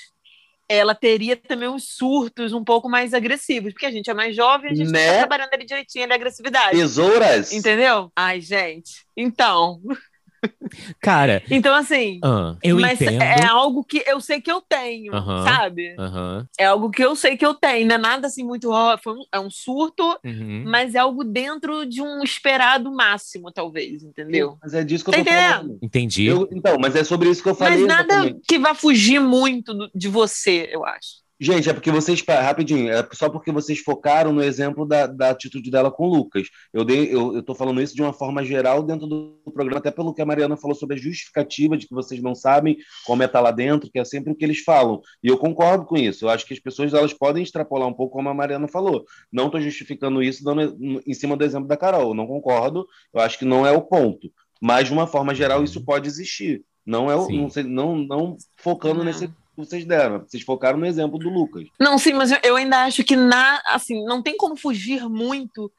[0.69, 4.71] ela teria também uns surtos um pouco mais agressivos, porque a gente é mais jovem,
[4.71, 5.13] a gente Né?
[5.15, 6.77] tá trabalhando ali direitinho ali a agressividade.
[6.77, 7.53] Tesouras?
[7.53, 8.13] Entendeu?
[8.15, 9.05] Ai, gente.
[9.17, 9.81] Então,
[11.01, 13.23] Cara, então assim, ah, eu mas entendo.
[13.23, 15.45] é algo que eu sei que eu tenho, Aham.
[15.45, 15.95] sabe?
[15.99, 18.97] Aham, É algo que eu sei que eu tenho, não é nada assim muito, ó,
[18.99, 20.65] foi um- é um surto, uhum.
[20.67, 24.57] mas é algo dentro de um esperado máximo, talvez, entendeu?
[24.63, 25.53] Mas é disso que eu Tá tô entendendo?
[25.61, 25.79] falando.
[25.83, 26.27] Entendi.
[26.27, 27.79] Eu- então, mas é sobre isso que eu falei.
[27.79, 28.41] Mas nada exatamente.
[28.47, 31.21] que vá fugir muito do- de você, eu acho.
[31.43, 35.71] Gente, é porque vocês, rapidinho, é só porque vocês focaram no exemplo da, da atitude
[35.71, 36.49] dela com o Lucas.
[36.71, 39.91] Eu, dei, eu, eu tô falando isso de uma forma geral dentro do programa, até
[39.91, 42.77] pelo que a Mariana falou sobre a justificativa de que vocês não sabem
[43.07, 45.01] como é estar lá dentro, que é sempre o que eles falam.
[45.23, 46.27] E eu concordo com isso.
[46.27, 49.07] Eu acho que as pessoas elas podem extrapolar um pouco, como a Mariana falou.
[49.33, 50.77] Não estou justificando isso dando
[51.07, 52.09] em cima do exemplo da Carol.
[52.11, 52.87] Eu não concordo.
[53.15, 54.31] Eu acho que não é o ponto.
[54.61, 56.63] Mas, de uma forma geral, isso pode existir.
[56.85, 59.05] Não é o- não, sei- não, não focando Não.
[59.05, 59.31] nesse
[59.65, 60.21] vocês deram.
[60.21, 61.65] Vocês focaram no exemplo do Lucas.
[61.79, 65.71] Não, sim, mas eu, ainda acho que na, assim, não tem como fugir muito,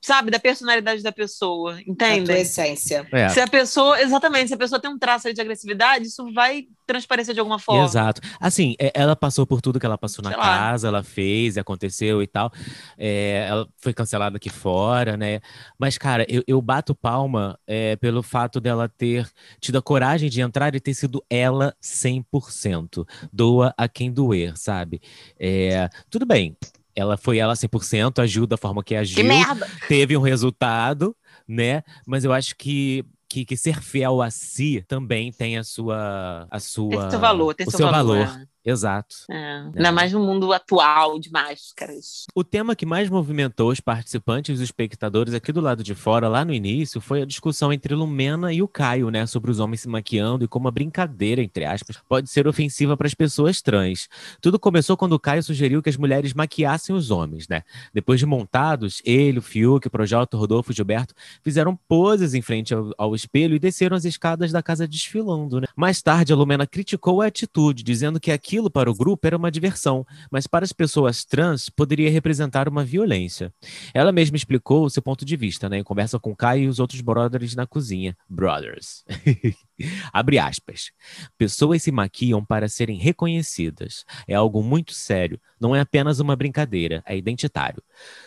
[0.00, 2.24] sabe, da personalidade da pessoa, A entende?
[2.24, 3.06] tua essência.
[3.12, 3.28] É.
[3.28, 6.64] Se a pessoa, exatamente, se a pessoa tem um traço aí de agressividade, isso vai
[6.86, 7.84] transparecer de alguma forma.
[7.84, 8.20] Exato.
[8.40, 10.44] Assim, é- ela passou por tudo que ela passou na Sei lá.
[10.44, 12.50] casa, ela fez, aconteceu e tal.
[12.98, 15.40] É, ela foi cancelada aqui fora, né?
[15.78, 19.28] Mas, cara, eu, eu bato palma é, pelo fato dela ter
[19.60, 23.06] tido a coragem de entrar e ter sido ela 100%.
[23.32, 25.00] Doa a quem doer, sabe?
[25.38, 26.56] É, tudo bem.
[27.00, 29.66] Ela foi ela 100%, agiu da forma que agiu Que merda!
[29.88, 31.16] teve um resultado,
[31.48, 31.82] né?
[32.06, 36.46] Mas eu acho que, que, que ser fiel a si também tem a sua.
[36.50, 38.26] A sua Tem seu valor, tem o seu, valor.
[38.26, 38.48] valor.
[38.64, 39.16] Exato.
[39.30, 39.40] É.
[39.40, 39.62] É.
[39.74, 42.26] Ainda mais no mundo atual de máscaras.
[42.34, 46.28] O tema que mais movimentou os participantes e os espectadores aqui do lado de fora,
[46.28, 49.26] lá no início, foi a discussão entre Lumena e o Caio, né?
[49.26, 53.06] Sobre os homens se maquiando e como a brincadeira, entre aspas, pode ser ofensiva para
[53.06, 54.08] as pessoas trans.
[54.40, 57.62] Tudo começou quando o Caio sugeriu que as mulheres maquiassem os homens, né?
[57.92, 62.34] Depois de montados, ele, o Fiuk, o Projota, o Rodolfo e o Gilberto fizeram poses
[62.34, 65.66] em frente ao, ao espelho e desceram as escadas da casa desfilando, né?
[65.74, 69.50] Mais tarde, a Lumena criticou a atitude, dizendo que aquilo para o grupo era uma
[69.50, 73.54] diversão, mas para as pessoas trans poderia representar uma violência.
[73.94, 76.80] Ela mesma explicou o seu ponto de vista, né, em conversa com Caio e os
[76.80, 78.16] outros brothers na cozinha.
[78.28, 79.04] Brothers.
[80.12, 80.90] Abre aspas.
[81.38, 84.04] Pessoas se maquiam para serem reconhecidas.
[84.26, 85.40] É algo muito sério.
[85.60, 87.82] Não é apenas uma brincadeira, é identitário.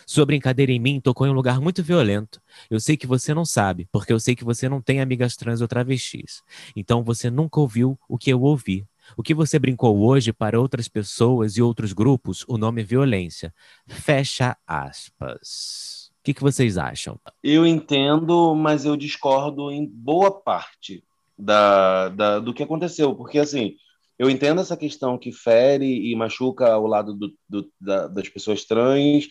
[0.06, 2.40] Sua brincadeira em mim tocou em um lugar muito violento.
[2.70, 5.60] Eu sei que você não sabe, porque eu sei que você não tem amigas trans
[5.60, 6.42] ou travestis.
[6.74, 8.86] Então você nunca ouviu o que eu ouvi.
[9.16, 13.52] O que você brincou hoje para outras pessoas e outros grupos, o nome é violência.
[13.86, 16.10] Fecha aspas.
[16.20, 17.18] O que, que vocês acham?
[17.42, 21.04] Eu entendo, mas eu discordo em boa parte
[21.38, 23.14] da, da- do que aconteceu.
[23.14, 23.74] Porque, assim,
[24.18, 28.64] eu entendo essa questão que fere e machuca ao lado do- do- da- das pessoas
[28.64, 29.26] trans.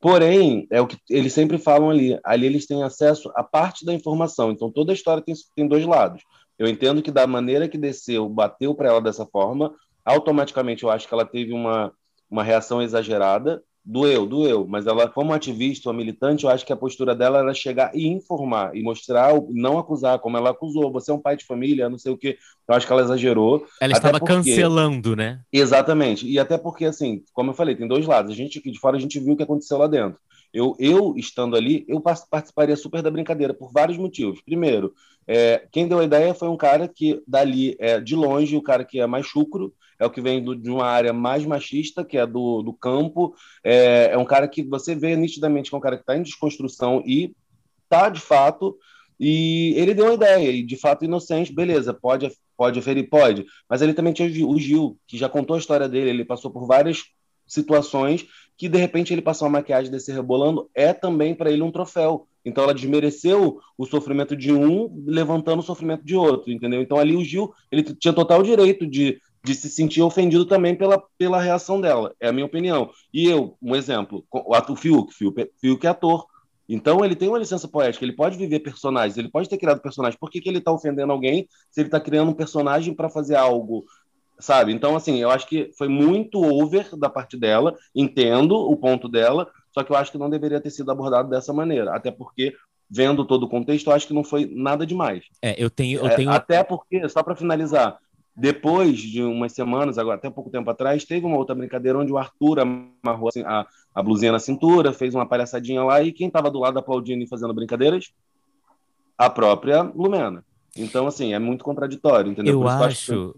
[0.00, 2.18] Porém, é o que eles sempre falam ali.
[2.22, 4.50] Ali eles têm acesso a parte da informação.
[4.50, 6.22] Então, toda a história tem, tem dois lados.
[6.58, 11.08] Eu entendo que da maneira que desceu, bateu para ela dessa forma, automaticamente eu acho
[11.08, 11.92] que ela teve uma,
[12.30, 13.62] uma reação exagerada.
[13.86, 17.52] Doeu, doeu, mas ela, como ativista ou militante, eu acho que a postura dela era
[17.52, 20.90] chegar e informar, e mostrar, não acusar, como ela acusou.
[20.90, 22.38] Você é um pai de família, não sei o quê.
[22.66, 23.66] Eu acho que ela exagerou.
[23.78, 25.40] Ela estava porque- cancelando, né?
[25.52, 26.26] Exatamente.
[26.26, 28.32] E até porque, assim, como eu falei, tem dois lados.
[28.32, 30.18] A gente aqui de fora, a gente viu o que aconteceu lá dentro.
[30.54, 34.40] Eu, eu estando ali, eu par- participaria super da brincadeira por vários motivos.
[34.42, 34.94] Primeiro,
[35.26, 38.84] é, quem deu a ideia foi um cara que, dali, é, de longe, o cara
[38.84, 42.16] que é mais chucro, é o que vem do- de uma área mais machista, que
[42.18, 43.34] é do, do campo.
[43.64, 46.22] É, é um cara que você vê nitidamente que é um cara que está em
[46.22, 47.34] desconstrução e
[47.88, 48.76] tá, de fato,
[49.18, 53.44] e ele deu uma ideia, e de fato inocente, beleza, pode, pode aferir, pode.
[53.68, 56.66] Mas ele também tinha o Gil, que já contou a história dele, ele passou por
[56.66, 57.04] várias
[57.46, 61.72] situações que de repente ele passar uma maquiagem desse rebolando é também para ele um
[61.72, 62.26] troféu.
[62.44, 66.82] Então ela desmereceu o sofrimento de um, levantando o sofrimento de outro, entendeu?
[66.82, 71.02] Então ali o Gil, ele tinha total direito de, de se sentir ofendido também pela,
[71.16, 72.90] pela reação dela, é a minha opinião.
[73.12, 76.26] E eu, um exemplo, o ato Fiuk, Fiuk, Fiuk é ator.
[76.66, 80.18] Então ele tem uma licença poética, ele pode viver personagens, ele pode ter criado personagens.
[80.18, 83.36] Por que, que ele está ofendendo alguém se ele está criando um personagem para fazer
[83.36, 83.84] algo
[84.38, 84.72] sabe?
[84.72, 89.48] Então, assim, eu acho que foi muito over da parte dela, entendo o ponto dela,
[89.72, 92.54] só que eu acho que não deveria ter sido abordado dessa maneira, até porque,
[92.90, 95.24] vendo todo o contexto, eu acho que não foi nada demais.
[95.42, 97.98] É, eu tenho, eu É, tenho Até porque, só para finalizar,
[98.36, 102.18] depois de umas semanas, agora até pouco tempo atrás, teve uma outra brincadeira onde o
[102.18, 106.50] Arthur amarrou assim, a, a blusinha na cintura, fez uma palhaçadinha lá, e quem estava
[106.50, 108.12] do lado aplaudindo e fazendo brincadeiras?
[109.16, 110.44] A própria Lumena.
[110.76, 112.54] Então, assim, é muito contraditório, entendeu?
[112.54, 113.36] eu Por isso que eu acho.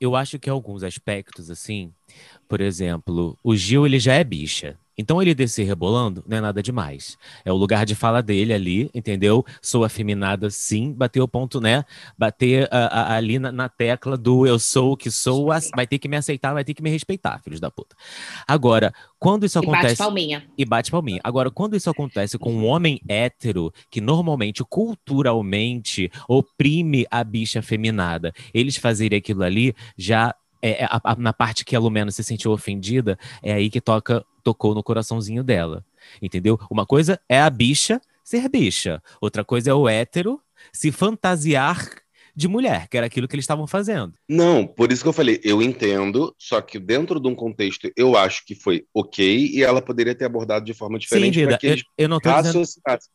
[0.00, 1.92] Eu acho que alguns aspectos, assim,
[2.48, 4.78] por exemplo, o Gil, ele já é bicha.
[5.00, 7.16] Então ele descer rebolando não é nada demais.
[7.44, 9.44] É o lugar de fala dele ali, entendeu?
[9.62, 11.84] Sou afeminada sim, bater o ponto, né?
[12.18, 15.86] Bater ah, ah, ali na, na tecla do eu sou o que sou, as- vai
[15.86, 17.96] ter que me aceitar, vai ter que me respeitar, filhos da puta.
[18.46, 19.96] Agora, quando isso E bate acontece.
[19.96, 20.50] palminha.
[20.56, 21.20] E bate palminha.
[21.24, 28.32] Agora, quando isso acontece com um homem hétero, que normalmente, culturalmente, oprime a bicha feminada,
[28.52, 32.22] eles fazerem aquilo ali, já é, é, a- a- na parte que a Lumena se
[32.22, 35.84] sentiu ofendida, é aí que toca, tocou no coraçãozinho dela.
[36.20, 36.58] Entendeu?
[36.70, 40.40] Uma coisa é a bicha ser bicha, outra coisa é o hétero
[40.72, 41.88] se fantasiar
[42.34, 44.12] de mulher, que era aquilo que eles estavam fazendo.
[44.28, 48.16] Não, por isso que eu falei, eu entendo, só que dentro de um contexto eu
[48.16, 51.34] acho que foi ok e ela poderia ter abordado de forma diferente.
[51.34, 52.62] Sim, eu, eu, não tô dizendo,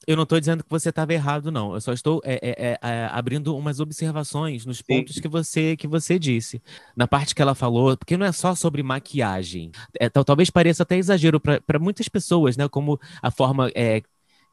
[0.08, 1.74] eu não estou dizendo que você estava errado, não.
[1.74, 5.88] Eu só estou é, é, é, é, abrindo umas observações nos pontos que você, que
[5.88, 6.62] você disse.
[6.96, 9.72] Na parte que ela falou, porque não é só sobre maquiagem.
[10.00, 12.68] É, talvez pareça até exagero para muitas pessoas, né?
[12.68, 14.02] Como a forma é,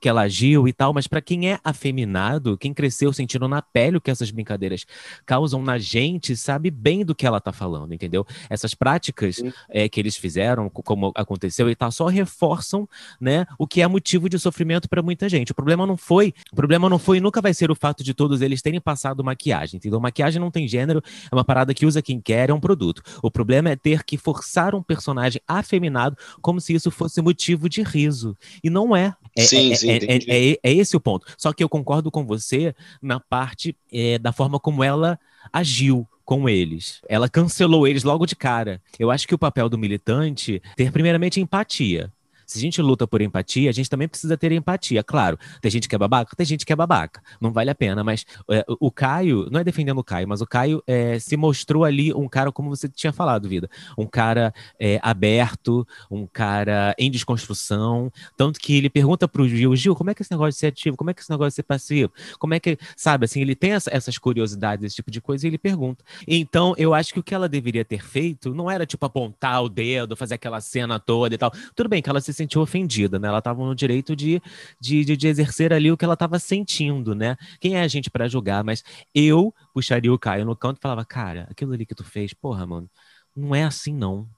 [0.03, 3.99] que ela agiu e tal, mas para quem é afeminado, quem cresceu sentindo na pele
[3.99, 4.85] o que essas brincadeiras
[5.25, 8.27] causam na gente, sabe bem do que ela tá falando, entendeu?
[8.51, 12.89] Essas práticas é, que eles fizeram, como aconteceu e tal, só reforçam,
[13.21, 15.53] né, o que é motivo de sofrimento para muita gente.
[15.53, 18.13] O problema não foi, o problema não foi e nunca vai ser o fato de
[18.13, 20.01] todos eles terem passado maquiagem, entendeu?
[20.01, 23.03] Maquiagem não tem gênero, é uma parada que usa quem quer, é um produto.
[23.23, 27.83] O problema é ter que forçar um personagem afeminado como se isso fosse motivo de
[27.83, 28.37] riso.
[28.65, 29.15] E não é.
[29.37, 29.91] É sim, é, sim.
[29.91, 31.27] É, é, é, é, esse o ponto.
[31.39, 35.19] Só que eu concordo com você na parte é, da forma como ela
[35.53, 37.01] agiu com eles.
[37.09, 38.81] Ela cancelou eles logo de cara.
[38.99, 42.13] Eu acho que o papel do militante ter primeiramente empatia.
[42.47, 45.03] Se a gente luta por empatia, a gente também precisa ter empatia.
[45.03, 47.23] Claro, tem gente que é babaca, tem gente que é babaca.
[47.41, 50.47] Não vale a pena, mas é, o Caio, não é defendendo o Caio, mas o
[50.47, 54.99] Caio é, se mostrou ali um cara, como você tinha falado, Vida, um cara é,
[55.03, 58.13] aberto, um cara em desconstrução.
[58.37, 60.67] Tanto que ele pergunta pro Gil, Gil, como é que é esse negócio de ser
[60.69, 60.97] ativo?
[60.97, 62.13] Como é que é esse negócio de ser passivo?
[62.39, 65.51] Como é que, sabe, assim, ele tem essa, essas curiosidades, esse tipo de coisa, e
[65.51, 66.05] ele pergunta.
[66.27, 69.69] Então, eu acho que o que ela deveria ter feito não era, tipo, apontar o
[69.69, 71.53] dedo, fazer aquela cena toda e tal.
[71.75, 73.29] Tudo bem que ela se sentiu ofendida, né?
[73.29, 74.41] Ela estava no direito de,
[74.81, 77.37] de, de, de, exercer ali o que ela estava sentindo, né?
[77.61, 78.65] Quem é a gente para julgar?
[78.65, 78.83] Mas
[79.15, 82.67] eu puxaria o Caio no canto e falava, cara, aquilo ali que tu fez, porra,
[82.67, 82.91] mano,
[83.37, 84.29] não é assim não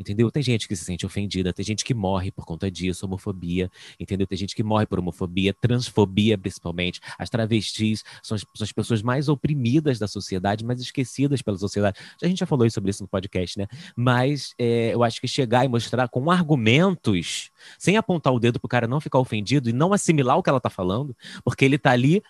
[0.00, 0.30] entendeu?
[0.30, 4.26] Tem gente que se sente ofendida, tem gente que morre por conta disso, homofobia, entendeu?
[4.26, 7.00] Tem gente que morre por homofobia, transfobia principalmente.
[7.18, 12.00] As travestis são as, são as pessoas mais oprimidas da sociedade, mais esquecidas pela sociedade.
[12.22, 13.66] A gente já falou sobre isso no podcast, né?
[13.94, 18.68] Mas é, eu acho que chegar e mostrar com argumentos, sem apontar o dedo pro
[18.68, 21.90] cara não ficar ofendido e não assimilar o que ela tá falando, porque ele tá
[21.90, 22.22] ali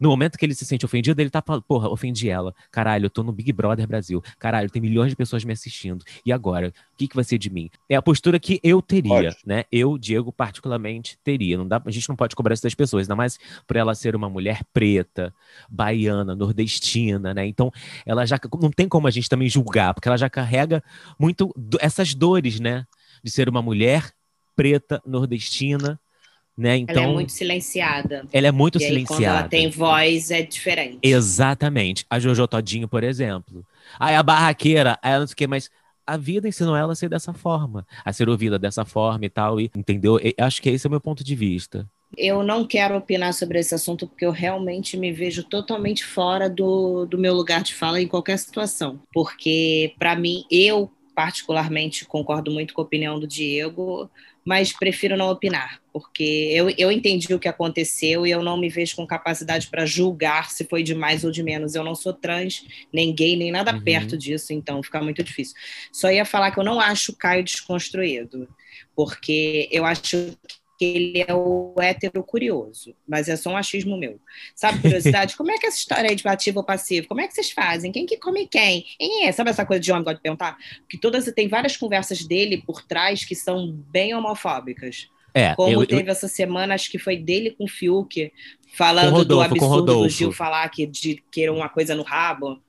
[0.00, 2.54] no momento que ele se sente ofendido, ele tá falando, porra, ofendi ela.
[2.70, 4.22] Caralho, eu tô no Big Brother Brasil.
[4.38, 6.04] Caralho, tem milhões de pessoas me assistindo.
[6.24, 6.72] E agora?
[6.92, 7.70] O que, que vai ser de mim?
[7.88, 9.36] É a postura que eu teria, pode.
[9.44, 9.64] né?
[9.70, 11.56] Eu, Diego, particularmente, teria.
[11.56, 14.16] Não dá, a gente não pode cobrar isso das pessoas, ainda mais por ela ser
[14.16, 15.32] uma mulher preta,
[15.68, 17.46] baiana, nordestina, né?
[17.46, 17.70] Então,
[18.04, 20.82] ela já não tem como a gente também julgar, porque ela já carrega
[21.18, 22.86] muito essas dores, né?
[23.22, 24.12] De ser uma mulher
[24.54, 26.00] preta, nordestina,
[26.58, 26.76] né?
[26.76, 28.26] Então, ela é então, muito silenciada.
[28.32, 29.22] Ela é muito e aí, silenciada.
[29.22, 30.98] Quando ela tem voz, é diferente.
[31.02, 32.04] Exatamente.
[32.10, 33.64] A Jojo Todinho, por exemplo.
[33.98, 35.70] Aí a barraqueira, ela não sei o quê, mas
[36.04, 39.60] a vida ensinou ela a ser dessa forma, a ser ouvida dessa forma e tal,
[39.60, 40.18] e entendeu?
[40.18, 41.88] E acho que esse é o meu ponto de vista.
[42.16, 47.06] Eu não quero opinar sobre esse assunto porque eu realmente me vejo totalmente fora do,
[47.06, 48.98] do meu lugar de fala em qualquer situação.
[49.12, 54.10] Porque, para mim, eu particularmente concordo muito com a opinião do Diego,
[54.48, 58.70] mas prefiro não opinar, porque eu, eu entendi o que aconteceu e eu não me
[58.70, 61.74] vejo com capacidade para julgar se foi de mais ou de menos.
[61.74, 63.82] Eu não sou trans, nem gay, nem nada uhum.
[63.82, 65.54] perto disso, então fica muito difícil.
[65.92, 68.48] Só ia falar que eu não acho o Caio desconstruído,
[68.96, 70.34] porque eu acho
[70.78, 74.20] que ele é o hétero curioso, mas é só um achismo meu.
[74.54, 75.34] Sabe, curiosidade?
[75.36, 77.08] como é que essa história é de ativo ou passivo?
[77.08, 77.90] Como é que vocês fazem?
[77.90, 78.84] Quem que come quem?
[79.24, 79.32] é?
[79.32, 80.56] Sabe essa coisa de homem gosta de perguntar?
[80.80, 85.08] Porque todas tem várias conversas dele por trás que são bem homofóbicas.
[85.34, 86.12] É, Como eu, teve eu...
[86.12, 88.32] essa semana, acho que foi dele com o Fiuk,
[88.76, 92.62] falando Rodolfo, do absurdo do Gil falar que de querer uma coisa no rabo.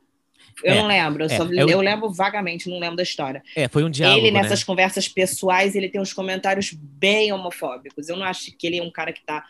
[0.63, 3.43] Eu é, não lembro, eu, é, só, eu, eu, lembro vagamente, não lembro da história.
[3.55, 4.19] É, foi um diálogo.
[4.19, 4.65] Ele, nessas né?
[4.65, 8.09] conversas pessoais, ele tem uns comentários bem homofóbicos.
[8.09, 9.45] Eu não acho que ele é um cara que tá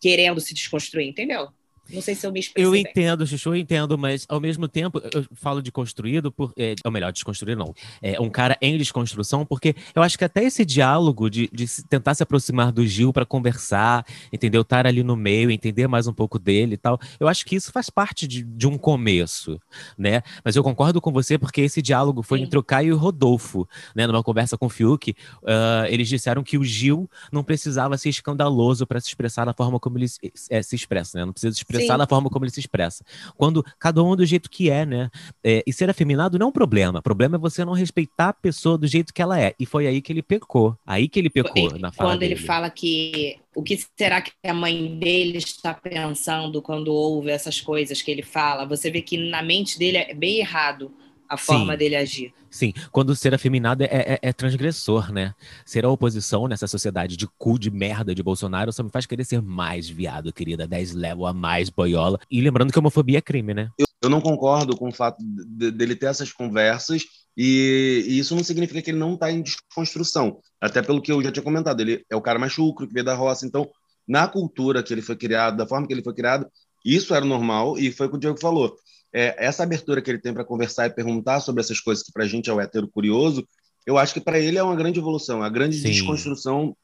[0.00, 1.48] querendo se desconstruir, entendeu?
[1.92, 2.82] Não sei se eu me expressei Eu bem.
[2.82, 6.90] entendo, Chuchu, eu entendo, mas ao mesmo tempo eu falo de construído, por, é, ou
[6.90, 7.74] melhor, desconstruir não.
[8.00, 12.14] É um cara em desconstrução, porque eu acho que até esse diálogo de, de tentar
[12.14, 14.62] se aproximar do Gil para conversar, entendeu?
[14.62, 17.72] Estar ali no meio, entender mais um pouco dele e tal, eu acho que isso
[17.72, 19.60] faz parte de, de um começo,
[19.98, 20.22] né?
[20.44, 22.44] Mas eu concordo com você porque esse diálogo foi Sim.
[22.44, 24.06] entre o Caio e o Rodolfo, né?
[24.06, 25.10] Numa conversa com o Fiuk,
[25.42, 29.80] uh, eles disseram que o Gil não precisava ser escandaloso para se expressar da forma
[29.80, 31.24] como ele se, é, se expressa, né?
[31.24, 31.98] Não precisa expressar expressar Sim.
[31.98, 33.04] da forma como ele se expressa.
[33.36, 35.10] Quando cada um do jeito que é, né?
[35.42, 36.98] É, e ser afeminado não é um problema.
[36.98, 39.54] O problema é você não respeitar a pessoa do jeito que ela é.
[39.58, 40.76] E foi aí que ele pecou.
[40.86, 42.34] Aí que ele pecou na fala Quando dele.
[42.34, 47.60] ele fala que o que será que a mãe dele está pensando quando ouve essas
[47.60, 48.66] coisas que ele fala?
[48.66, 50.92] Você vê que na mente dele é bem errado
[51.30, 51.78] a forma Sim.
[51.78, 52.34] dele agir.
[52.50, 55.34] Sim, quando ser afeminado é, é, é, transgressor, né?
[55.64, 59.24] Ser a oposição nessa sociedade de cu de merda de Bolsonaro só me faz querer
[59.24, 60.66] ser mais viado, querida.
[60.66, 62.18] 10 level a mais, boiola.
[62.30, 63.70] E lembrando que homofobia é crime, né?
[63.78, 67.04] Eu eu não concordo com o fato de, dele ter essas conversas
[67.36, 70.40] e, e, isso não significa que ele não está em desconstrução.
[70.60, 73.04] Até pelo que eu já tinha comentado, ele é o cara mais chucro, que veio
[73.04, 73.46] da roça.
[73.46, 73.68] Então,
[74.08, 76.46] na cultura que ele foi criado, da forma que ele foi criado,
[76.84, 78.74] isso era normal e foi o que o Diego falou.
[79.12, 82.24] É, essa abertura que ele tem para conversar e perguntar sobre essas coisas que para
[82.24, 83.46] a gente é o hétero curioso,
[83.86, 85.90] eu acho que para ele é uma grande evolução, a grande Sim.
[85.90, 86.76] desconstrução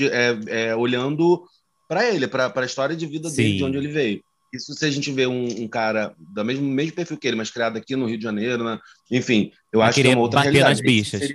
[0.00, 1.44] é, é, olhando
[1.88, 3.36] para ele, para a história de vida Sim.
[3.36, 4.22] dele, de onde ele veio.
[4.52, 7.50] Isso se a gente vê um, um, cara do mesmo, mesmo perfil que ele, mas
[7.50, 8.78] criado aqui no Rio de Janeiro, né?
[9.10, 10.82] enfim, eu acho que é uma outra bater realidade.
[10.82, 11.34] nas bichas.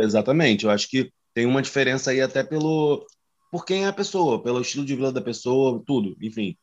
[0.00, 3.06] Exatamente, eu acho que tem uma diferença aí até pelo
[3.50, 6.56] por quem é a pessoa, pelo estilo de vida da pessoa, tudo, enfim.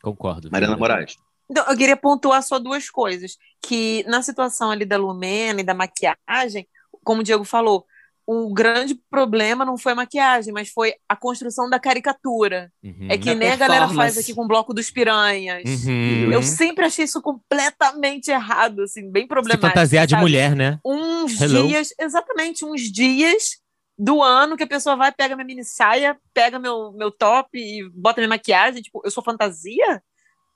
[0.00, 0.48] Concordo.
[0.50, 1.16] Mariana Moraes.
[1.50, 3.36] Então, eu queria pontuar só duas coisas.
[3.60, 6.66] Que na situação ali da Lumena e da maquiagem,
[7.04, 7.86] como o Diego falou,
[8.26, 12.72] o grande problema não foi a maquiagem, mas foi a construção da caricatura.
[12.82, 13.08] Uhum.
[13.10, 15.84] É que nem a galera faz aqui com o Bloco dos Piranhas.
[15.84, 16.32] Uhum.
[16.32, 19.66] Eu sempre achei isso completamente errado, assim, bem problemático.
[19.66, 20.78] Se fantasiar de mulher, né?
[20.84, 21.66] Uns Hello.
[21.66, 23.60] dias, exatamente, uns dias
[23.98, 27.88] do ano que a pessoa vai, pega minha mini saia, pega meu, meu top e
[27.90, 28.82] bota minha maquiagem.
[28.82, 30.02] Tipo, eu sou fantasia?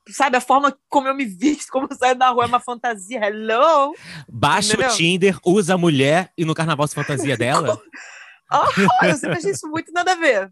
[0.08, 3.24] Sabe, a forma como eu me visto, como eu saio da rua é uma fantasia.
[3.24, 3.94] Hello!
[4.28, 4.90] Baixa Entendeu?
[4.90, 7.80] o Tinder, usa a mulher e no carnaval se fantasia dela.
[8.52, 10.50] oh, eu sempre achei isso muito nada a ver.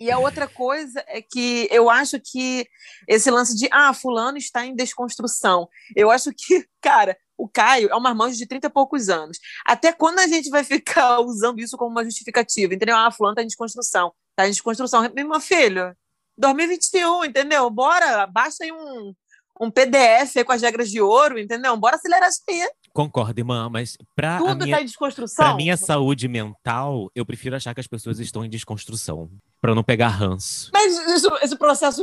[0.00, 2.68] E a outra coisa é que eu acho que
[3.08, 5.68] esse lance de, ah, fulano está em desconstrução.
[5.96, 9.38] Eu acho que, cara, o Caio é um marmanjo de 30 e poucos anos.
[9.66, 12.72] Até quando a gente vai ficar usando isso como uma justificativa?
[12.72, 12.96] Entendeu?
[12.96, 14.12] Ah, fulano está em desconstrução.
[14.30, 15.02] Está em desconstrução.
[15.12, 15.96] Meu filho,
[16.38, 17.68] 2021, entendeu?
[17.68, 19.12] Bora, baixa aí um,
[19.60, 21.76] um PDF com as regras de ouro, entendeu?
[21.76, 22.68] Bora acelerar isso aí.
[22.92, 25.44] Concordo, irmã, mas para Tudo minha, tá em desconstrução.
[25.44, 29.84] Pra minha saúde mental, eu prefiro achar que as pessoas estão em desconstrução, para não
[29.84, 30.70] pegar ranço.
[30.72, 30.96] Mas
[31.42, 32.02] esse processo,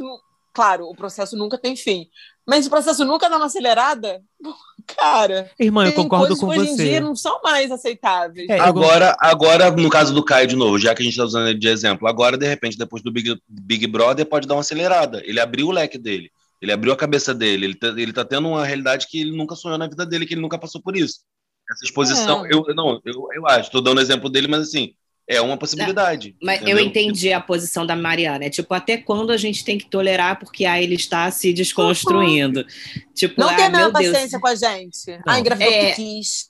[0.56, 2.08] claro, o processo nunca tem fim.
[2.48, 4.22] Mas o processo nunca dá uma acelerada?
[4.98, 5.52] Cara.
[5.60, 6.60] Irmã, eu concordo com você.
[6.60, 8.48] Hoje em dia não são mais aceitáveis.
[8.50, 11.48] É, agora, agora, no caso do Caio, de novo, já que a gente está usando
[11.48, 15.22] ele de exemplo, agora, de repente, depois do Big, Big Brother, pode dar uma acelerada.
[15.26, 16.32] Ele abriu o leque dele.
[16.62, 17.66] Ele abriu a cabeça dele.
[17.66, 20.36] Ele tá, ele tá tendo uma realidade que ele nunca sonhou na vida dele, que
[20.36, 21.22] ele nunca passou por isso.
[21.70, 22.54] Essa exposição, é.
[22.54, 24.94] eu não, eu, eu acho, estou dando exemplo dele, mas assim,
[25.28, 26.36] é uma possibilidade.
[26.42, 26.78] Mas entendeu?
[26.78, 28.46] eu entendi a posição da Mariana.
[28.46, 32.60] É tipo, até quando a gente tem que tolerar porque ah, ele está se desconstruindo.
[32.60, 33.02] Uhum.
[33.14, 35.08] Tipo, não ah, tem a mesma paciência com a gente.
[35.08, 35.24] Não.
[35.28, 35.92] Ah, engravidou é...
[35.92, 36.50] que quis.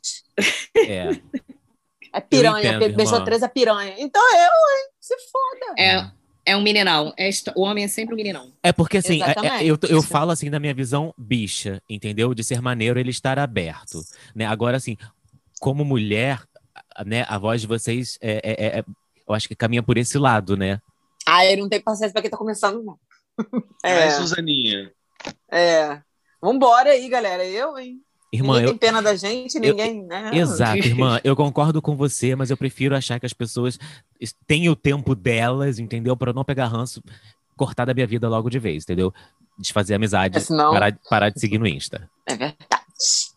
[0.75, 1.09] É.
[2.13, 3.93] É piranha, entendo, beijou três é piranha.
[3.97, 4.89] Então eu, hein?
[5.01, 5.75] Se foda.
[5.77, 6.09] É,
[6.45, 7.13] é um meninão.
[7.17, 8.53] É, o homem é sempre um meninão.
[8.63, 12.33] É porque, assim, é, é, eu, eu falo, assim, da minha visão bicha, entendeu?
[12.33, 14.01] De ser maneiro ele estar aberto.
[14.33, 14.45] Né?
[14.45, 14.95] Agora, assim,
[15.59, 16.41] como mulher,
[17.05, 18.85] né, a voz de vocês, é, é, é,
[19.27, 20.79] eu acho que caminha por esse lado, né?
[21.27, 22.99] Ah, eu não tenho paciência para quem tá começando, não.
[23.83, 24.91] É, Suzaninha.
[25.51, 25.99] É.
[26.41, 27.43] Vambora aí, galera.
[27.43, 27.99] Eu, hein?
[28.31, 30.31] Irmã, ninguém eu, tem pena da gente, ninguém, eu, né?
[30.33, 31.19] Exato, irmã.
[31.23, 33.79] Eu concordo com você, mas eu prefiro achar que as pessoas
[34.45, 36.15] têm o tempo delas, entendeu?
[36.15, 37.01] Para não pegar ranço,
[37.55, 39.13] cortar da minha vida logo de vez, entendeu?
[39.57, 40.71] Desfazer amizade, é, senão...
[40.71, 42.09] parar, parar de seguir no Insta.
[42.25, 43.34] É verdade.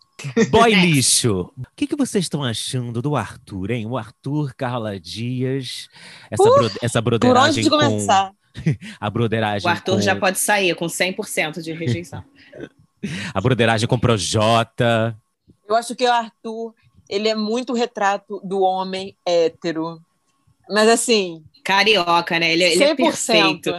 [0.50, 1.52] Boy lixo.
[1.56, 3.86] O que, que vocês estão achando do Arthur, hein?
[3.86, 5.88] O Arthur Carla Dias.
[6.30, 8.30] Essa, uh, bro essa broderagem por onde começar?
[8.30, 8.70] com...
[9.00, 10.00] a broderagem O Arthur com...
[10.00, 12.24] já pode sair com 100% de rejeição.
[13.32, 15.16] a broderagem com Projota.
[15.68, 16.74] Eu acho que o Arthur,
[17.08, 20.00] ele é muito retrato do homem hétero.
[20.68, 21.44] Mas assim...
[21.64, 22.52] Carioca, né?
[22.52, 23.72] Ele, ele é perfeito.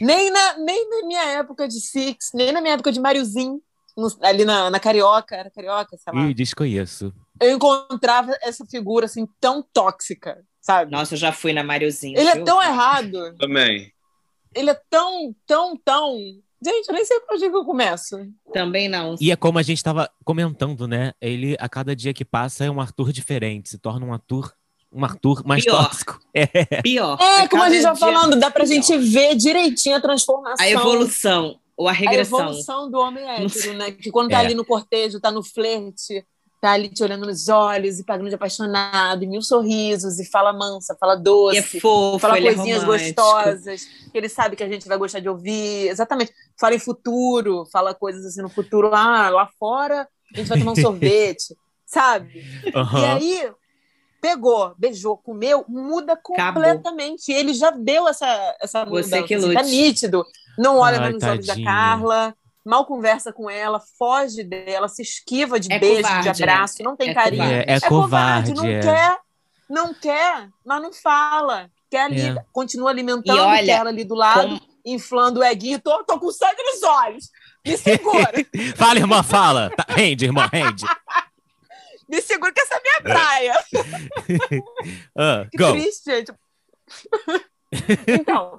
[0.00, 3.60] Nem na, nem na minha época de Six, nem na minha época de Mariozinho
[3.96, 6.26] no, ali na, na Carioca, era Carioca, sei lá.
[6.26, 7.12] Ih, desconheço.
[7.40, 10.90] Eu encontrava essa figura, assim, tão tóxica, sabe?
[10.90, 12.18] Nossa, eu já fui na Mariozinho.
[12.18, 12.42] Ele viu?
[12.42, 13.36] é tão errado.
[13.38, 13.92] Também.
[14.54, 16.16] Ele é tão, tão, tão...
[16.62, 18.16] Gente, eu nem sei por onde que eu começo.
[18.52, 19.16] Também não.
[19.18, 21.12] E é como a gente estava comentando, né?
[21.20, 23.70] Ele, a cada dia que passa, é um Arthur diferente.
[23.70, 24.52] Se torna um Arthur
[24.92, 25.84] um Arthur mais Pior.
[25.84, 26.20] tóxico.
[26.32, 26.80] É.
[26.80, 27.18] Pior.
[27.20, 28.74] É, como a gente já falando, dá pra Pior.
[28.74, 30.64] gente ver direitinho a transformação.
[30.64, 31.58] A evolução.
[31.80, 32.38] Ou a regressão.
[32.38, 33.90] A evolução do homem hétero, né?
[33.90, 34.44] Que quando tá é.
[34.44, 36.22] ali no cortejo, tá no flerte,
[36.60, 40.52] tá ali te olhando nos olhos e pagando de apaixonado, e mil sorrisos, e fala
[40.52, 41.56] mansa, fala doce.
[41.56, 44.98] E é fofo, fala é coisinhas é gostosas, que ele sabe que a gente vai
[44.98, 45.88] gostar de ouvir.
[45.88, 46.34] Exatamente.
[46.60, 48.94] Fala em futuro, fala coisas assim no futuro.
[48.94, 52.44] Ah, lá fora a gente vai tomar um sorvete, sabe?
[52.74, 52.98] Uhum.
[52.98, 53.50] E aí,
[54.20, 57.32] pegou, beijou, comeu, muda completamente.
[57.32, 57.40] Acabou.
[57.40, 59.08] Ele já deu essa, essa mudança.
[59.08, 60.26] Você que assim, tá nítido.
[60.60, 65.58] Não olha Ai, nos olhos da Carla, mal conversa com ela, foge dela, se esquiva
[65.58, 66.84] de é beijo, covarde, de abraço, né?
[66.84, 67.42] não tem é carinho.
[67.42, 68.80] É, é, é covarde, não é.
[68.80, 69.18] quer,
[69.70, 71.70] não quer, mas não fala.
[71.90, 72.44] Quer ali, é.
[72.52, 76.82] continua alimentando, olha, ela ali do lado, inflando o eguinho, tô, tô com sangue nos
[76.82, 77.30] olhos.
[77.66, 78.32] Me segura.
[78.76, 79.70] fala, irmã, fala.
[79.70, 80.84] Tá, rende, irmã, rende.
[82.06, 83.64] Me segura que essa é a minha praia.
[85.16, 85.70] Ah, Que go.
[85.72, 86.32] triste, gente.
[88.08, 88.58] então,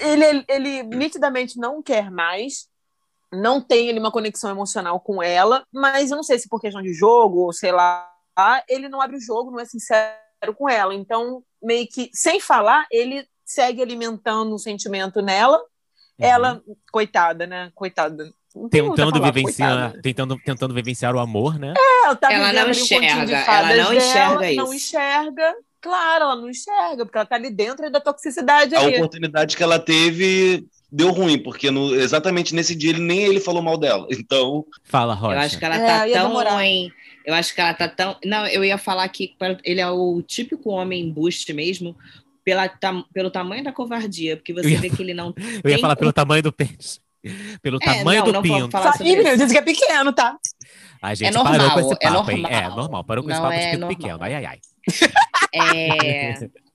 [0.00, 2.68] ele, ele nitidamente não quer mais,
[3.32, 6.82] não tem ele uma conexão emocional com ela, mas eu não sei se por questão
[6.82, 8.08] de jogo, ou sei lá,
[8.68, 10.94] ele não abre o jogo, não é sincero com ela.
[10.94, 15.60] Então, meio que, sem falar, ele segue alimentando um sentimento nela.
[16.18, 17.70] Ela, coitada, né?
[17.74, 18.32] Coitada.
[18.70, 20.02] Tentando falar, vivenciar, coitada.
[20.02, 21.74] tentando, tentando vivenciar o amor, né?
[22.04, 24.74] Ela, tá Ela não um enxerga, fadas ela não dela, enxerga Não isso.
[24.74, 25.54] enxerga.
[25.86, 28.96] Claro, ela não enxerga, porque ela tá ali dentro da toxicidade A ali.
[28.96, 33.62] oportunidade que ela teve deu ruim, porque no- exatamente nesse dia ele nem ele falou
[33.62, 34.06] mal dela.
[34.10, 35.34] Então, Fala, Rocha.
[35.34, 36.54] Eu acho que ela É, tá tão demorar.
[36.56, 36.90] ruim.
[37.24, 38.16] Eu acho que ela tá tão.
[38.24, 39.34] Não, eu ia falar que
[39.64, 41.96] ele é o típico homem embuste mesmo,
[42.44, 45.34] pela, tam- pelo tamanho da covardia, porque você ia- vê que ele não.
[45.64, 47.00] Eu ia tem falar pelo tamanho do pênis.
[47.60, 48.70] Pelo É, tamanho não, do não vamos pinto.
[48.70, 49.28] falar sobre Ih, isso.
[49.28, 50.36] eu disse que é pequeno, tá?
[51.02, 52.42] A gente normal, parou com esse é papo, hein?
[52.42, 52.52] normal.
[52.62, 53.04] É, normal.
[53.04, 53.96] Parou com esse Não papo de é pinto normal.
[53.98, 54.18] pequeno.
[54.22, 54.58] Ai, ai, ai.
[55.52, 56.34] É,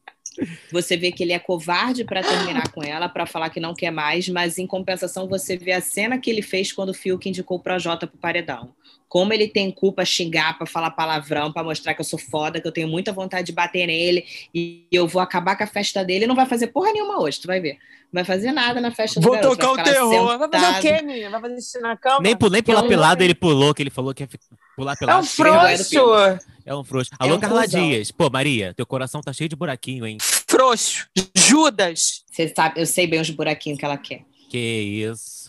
[0.72, 3.92] Você vê que ele é covarde para terminar com ela, para falar que não quer
[3.92, 7.58] mais, mas em compensação você vê a cena que ele fez quando o Fiuk indicou
[7.58, 8.74] o Projota pro paredão.
[9.12, 12.68] Como ele tem culpa xingar para falar palavrão, para mostrar que eu sou foda, que
[12.70, 14.24] eu tenho muita vontade de bater nele
[14.56, 16.20] e eu vou acabar com a festa dele.
[16.20, 17.74] Ele não vai fazer porra nenhuma hoje, tu vai ver.
[17.74, 20.38] Não vai fazer nada na festa do Vou garoto, tocar o terror.
[20.38, 21.30] Vai fazer o quê, menina?
[21.30, 22.20] Vai fazer xixi na cama?
[22.22, 24.30] Nem, nem pular pelado ele pulou, que ele falou que ia
[24.78, 25.20] pular É pelado.
[25.20, 26.46] um vergonha do frouxo.
[26.66, 27.12] É um frouxo.
[27.12, 27.68] É Alô, um Carla.
[27.68, 28.12] Dias.
[28.12, 30.20] Pô, Maria, teu coração tá cheio de buraquinho, hein?
[30.48, 31.10] Frouxo.
[31.36, 32.24] Judas.
[32.32, 34.22] Você sabe, eu sei bem os buraquinhos que ela quer.
[34.50, 35.41] Que isso.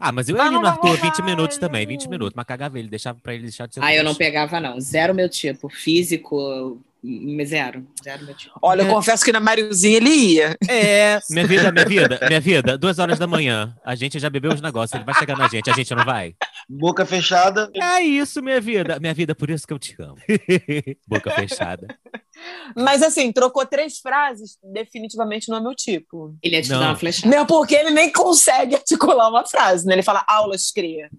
[0.00, 1.90] Ah, mas eu ia no Arthur rolar, 20 minutos também, gente.
[2.02, 2.34] 20 minutos.
[2.36, 4.80] Mas cagava ele, deixava pra ele deixar de ser Ah, eu não pegava, não.
[4.80, 5.68] Zero meu tipo.
[5.68, 6.78] Físico,
[7.46, 7.86] zero.
[8.02, 8.58] Zero meu tipo.
[8.62, 8.90] Olha, eu É.
[8.90, 10.56] confesso que na Mariozinha ele ia.
[10.68, 13.74] É, minha vida, minha vida, minha vida, duas horas da manhã.
[13.84, 16.34] A gente já bebeu os negócios, ele vai chegar na gente, a gente não vai?
[16.68, 17.70] Boca fechada.
[17.74, 18.98] É isso, minha vida.
[19.00, 20.16] Minha vida, por isso que eu te amo.
[21.08, 21.86] Boca fechada.
[22.76, 26.36] Mas assim, trocou três frases, definitivamente não é meu tipo.
[26.42, 26.78] Ele ia te Não.
[26.80, 27.28] dar uma flechada.
[27.28, 29.94] Mesmo porque ele nem consegue articular uma frase, né?
[29.94, 31.10] Ele fala aulas cria.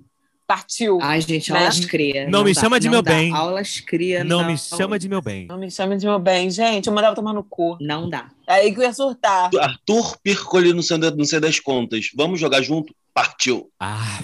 [0.48, 0.98] Partiu.
[1.02, 1.60] Ai, gente, Né?
[1.60, 2.28] aulas cria.
[2.30, 3.12] Não me dá, chama de não meu dá.
[3.12, 3.34] bem.
[3.34, 4.24] Aulas cria.
[4.24, 5.46] Não me chama de meu bem.
[5.48, 6.88] Não me chame de meu bem, gente.
[6.88, 7.78] Eu mandava tomar no cu.
[7.82, 8.30] Não dá.
[8.48, 9.50] É aí que eu ia surtar.
[9.60, 10.82] Arthur Pircoli no
[11.18, 12.10] não sei das contas.
[12.16, 12.96] Vamos jogar junto?
[13.14, 13.70] Partiu.
[13.80, 14.22] Ah,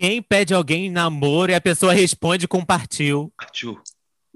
[0.00, 3.30] quem pede alguém em namoro e a pessoa responde com partiu?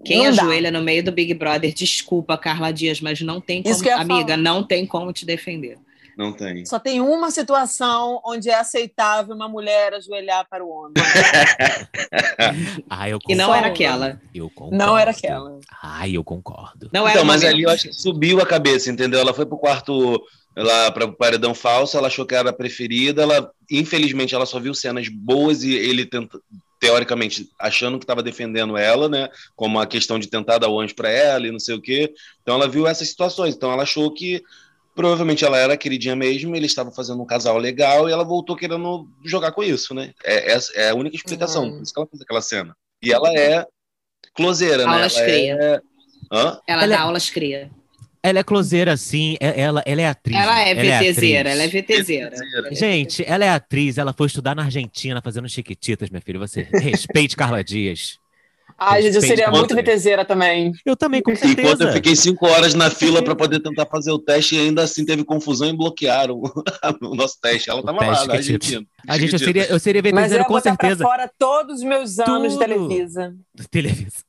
[0.05, 0.43] Quem Não dá.
[0.43, 3.75] ajoelha no meio do Big Brother, desculpa, Carla Dias, mas não tem como.
[3.93, 4.37] Amiga, falar.
[4.37, 5.79] não tem como te defender.
[6.19, 6.65] Não tem.
[6.67, 10.93] Só tem uma situação onde é aceitável uma mulher ajoelhar para o homem.
[12.89, 13.43] Ah, eu E concordo.
[13.43, 14.21] não era aquela.
[14.35, 14.77] Eu concordo.
[14.77, 15.59] Não era aquela.
[15.83, 16.91] Ai, eu concordo.
[16.93, 19.19] Não era Então, o mas ali eu acho que subiu a cabeça, entendeu?
[19.19, 20.23] Ela foi pro quarto
[20.57, 24.59] lá para o paredão falso, ela achou que era a preferida, ela infelizmente ela só
[24.61, 26.39] viu cenas boas e ele tenta,
[26.81, 29.29] teoricamente achando que estava defendendo ela, né?
[29.57, 32.13] Como a questão de tentar dar o anjo para ela e não sei o quê.
[32.43, 34.43] Então ela viu essas situações, então ela achou que
[34.95, 39.09] provavelmente ela era queridinha mesmo, eles estavam fazendo um casal legal e ela voltou querendo
[39.25, 40.13] jogar com isso, né?
[40.23, 41.73] É, essa é a única explicação, Uhum.
[41.77, 42.77] por isso que ela fez aquela cena.
[43.03, 43.67] E ela é
[44.35, 44.93] closeira, né?
[44.93, 45.55] Aulas Ela cria.
[45.61, 45.81] é...
[46.33, 46.61] Hã?
[46.69, 47.71] Ela Ela dá é- aulas cria.
[48.25, 49.37] Ela é closeira, sim.
[49.39, 50.37] é- Ela, ela é atriz.
[50.37, 51.17] Ela é atriz.
[51.17, 52.31] VTZera, ela é VTZera.
[52.31, 52.75] VTZera.
[52.75, 56.39] Gente, ela é atriz, ela foi estudar na Argentina fazendo chiquititas, minha filha.
[56.39, 58.19] Você respeite Carla Dias.
[58.77, 59.73] Ai, gente, eu seria muito.
[59.75, 60.73] VTZera também.
[60.85, 61.93] Eu também, com Enquanto eu certeza.
[61.93, 65.23] fiquei cinco horas na fila para poder tentar fazer o teste e ainda assim teve
[65.23, 66.41] confusão e bloquearam
[67.03, 67.71] o nosso teste.
[67.71, 68.35] Ela estava teste lá, na.
[68.35, 68.85] Argentina.
[69.07, 71.05] A gente, eu seria, eu seria Mas eu ia com botar certeza.
[71.05, 72.67] fora todos os meus anos de Tudo.
[72.89, 73.35] Televisa.
[73.71, 74.25] Televisa.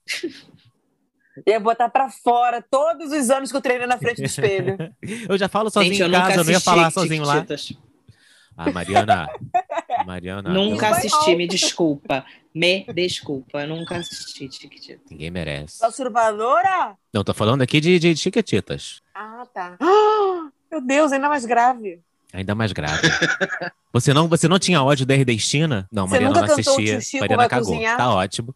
[1.46, 4.78] Ia botar pra fora todos os anos que eu treinei na frente do espelho.
[5.28, 7.46] Eu já falo sozinho Gente, eu em casa, eu não ia falar sozinho lá.
[8.58, 9.30] Ah, Mariana.
[10.06, 10.50] Mariana.
[10.54, 12.26] Nunca eu- assisti, me desculpa.
[12.54, 15.02] Me desculpa, eu nunca assisti Chiquititas.
[15.12, 15.84] Ninguém merece.
[15.84, 16.96] A usurpadora?
[17.14, 19.02] Não, tô falando aqui de, de chiquititas.
[19.14, 19.76] Ah, tá.
[19.80, 22.00] Ah, meu Deus, ainda mais grave.
[22.36, 23.08] Ainda mais grave.
[23.94, 25.88] Você não, você não tinha ódio da Erdestina?
[25.90, 27.00] Não, Você Mariana nunca não o assistia.
[27.00, 27.68] Chico Mariana Vai cagou.
[27.72, 27.98] Cozinhar?
[27.98, 28.54] Tá ótimo.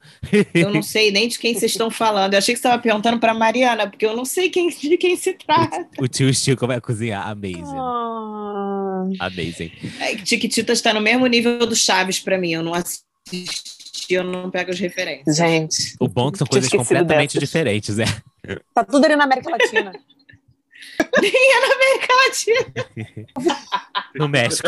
[0.54, 2.34] Eu não sei nem de quem vocês estão falando.
[2.34, 5.16] Eu achei que você estava perguntando para Mariana, porque eu não sei quem, de quem
[5.16, 5.88] se trata.
[5.98, 7.26] O tio Chico vai cozinhar.
[7.30, 7.64] Amazing.
[7.78, 9.72] Ah, Amazing.
[10.02, 12.52] É que Chiquititas está no mesmo nível do Chaves para mim.
[12.52, 15.38] Eu não assisti, eu não pego as referências.
[15.38, 17.40] gente, O bom é que são coisas completamente dessas.
[17.50, 18.06] diferentes, é.
[18.74, 19.94] tá tudo ali na América Latina.
[21.00, 22.66] América Latina.
[24.16, 24.68] No México.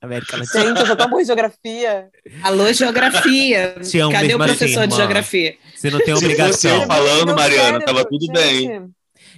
[0.00, 0.64] América Latina.
[0.64, 2.08] Gente, eu sou tão boa em geografia.
[2.42, 3.76] Alô, geografia.
[3.82, 5.56] Te amo Cadê o mesmo assim, professor de geografia?
[5.74, 6.80] Você não tem Se obrigação.
[6.82, 8.90] eu falando, Meu Mariana, cérebro, tava tudo gente, bem.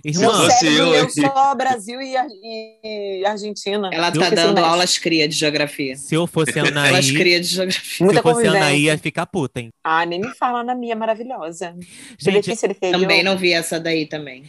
[0.05, 1.09] Irmã, Se fosse Sério, eu, hein?
[1.09, 2.15] só Brasil e,
[2.85, 3.89] e Argentina.
[3.93, 5.97] Ela tá dando aulas cria de geografia.
[5.97, 7.97] se eu fosse a Aulas Anaí, cria de geografia.
[7.97, 9.71] se Muita eu fosse a Anaí, ia ficar puta, hein?
[9.83, 11.75] Ah, nem me fala na minha maravilhosa.
[12.19, 12.93] Gente, difícil, ele fez.
[12.93, 14.45] Também não vi essa daí também.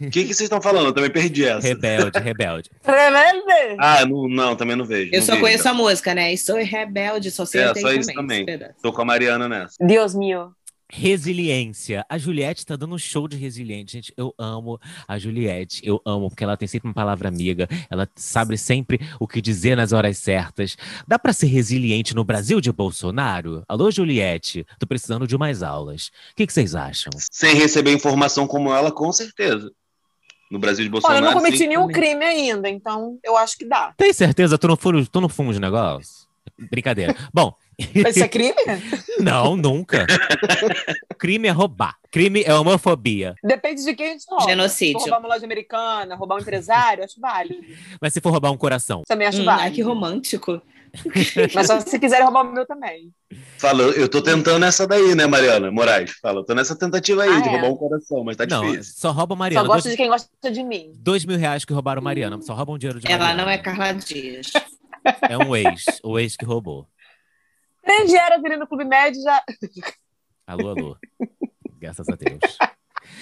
[0.00, 0.86] O que, que vocês estão falando?
[0.86, 1.66] Eu também perdi essa.
[1.66, 2.70] rebelde, rebelde.
[2.84, 3.76] Rebelde!
[3.78, 5.10] Ah, não, não, também não vejo.
[5.12, 5.44] Eu não só vejo.
[5.44, 6.32] conheço a música, né?
[6.32, 8.44] E sou rebelde, só sei É, só isso também.
[8.44, 8.74] pedaço.
[8.82, 9.74] Tô com a Mariana nessa.
[9.80, 10.50] Deus meu.
[10.90, 12.04] Resiliência.
[12.08, 13.92] A Juliette tá dando um show de resiliente.
[13.92, 15.80] Gente, eu amo a Juliette.
[15.84, 17.68] Eu amo, porque ela tem sempre uma palavra amiga.
[17.90, 20.76] Ela sabe sempre o que dizer nas horas certas.
[21.06, 23.62] Dá pra ser resiliente no Brasil de Bolsonaro?
[23.68, 24.66] Alô, Juliette.
[24.78, 26.06] Tô precisando de mais aulas.
[26.32, 27.10] O que, que vocês acham?
[27.30, 29.70] Sem receber informação como ela, com certeza.
[30.50, 31.24] No Brasil de Olha, Bolsonaro.
[31.24, 31.66] eu não cometi sim.
[31.66, 31.96] nenhum também.
[31.96, 33.92] crime ainda, então eu acho que dá.
[33.96, 34.56] Tem certeza?
[34.56, 35.28] Tu não, fundo, tu não
[35.60, 36.27] negócio?
[36.70, 37.14] Brincadeira.
[37.32, 38.54] Bom, Isso é crime?
[39.20, 40.06] não, nunca.
[41.18, 41.94] Crime é roubar.
[42.10, 43.34] Crime é homofobia.
[43.44, 44.44] Depende de quem a gente rouba.
[44.48, 44.98] Genocídio.
[45.00, 47.60] Se for roubar uma loja americana, roubar um empresário, acho válido.
[48.00, 49.02] Mas se for roubar um coração?
[49.06, 49.74] Também acho Hum, ai, válido.
[49.76, 50.60] que romântico.
[51.54, 53.12] Mas só se quiserem roubar o meu também.
[53.58, 56.12] Fala, eu tô tentando essa daí, né, Mariana Moraes?
[56.22, 57.52] Fala, eu tô nessa tentativa aí Ah, de é?
[57.52, 58.94] roubar um coração, mas tá não, difícil.
[58.96, 59.68] só rouba Só Mariana.
[59.68, 60.92] gosto Dois, de quem gosta de mim.
[60.96, 62.40] dois mil reais que roubaram Mariana.
[62.40, 63.42] Só roubam dinheiro de Ela Mariana.
[63.44, 64.50] não é Carla Dias.
[65.28, 65.84] É um ex.
[66.02, 66.86] O ex que roubou.
[68.06, 69.42] Dias ali no Clube Médio já.
[70.46, 70.96] Alô, alô.
[71.78, 72.38] Graças a Deus.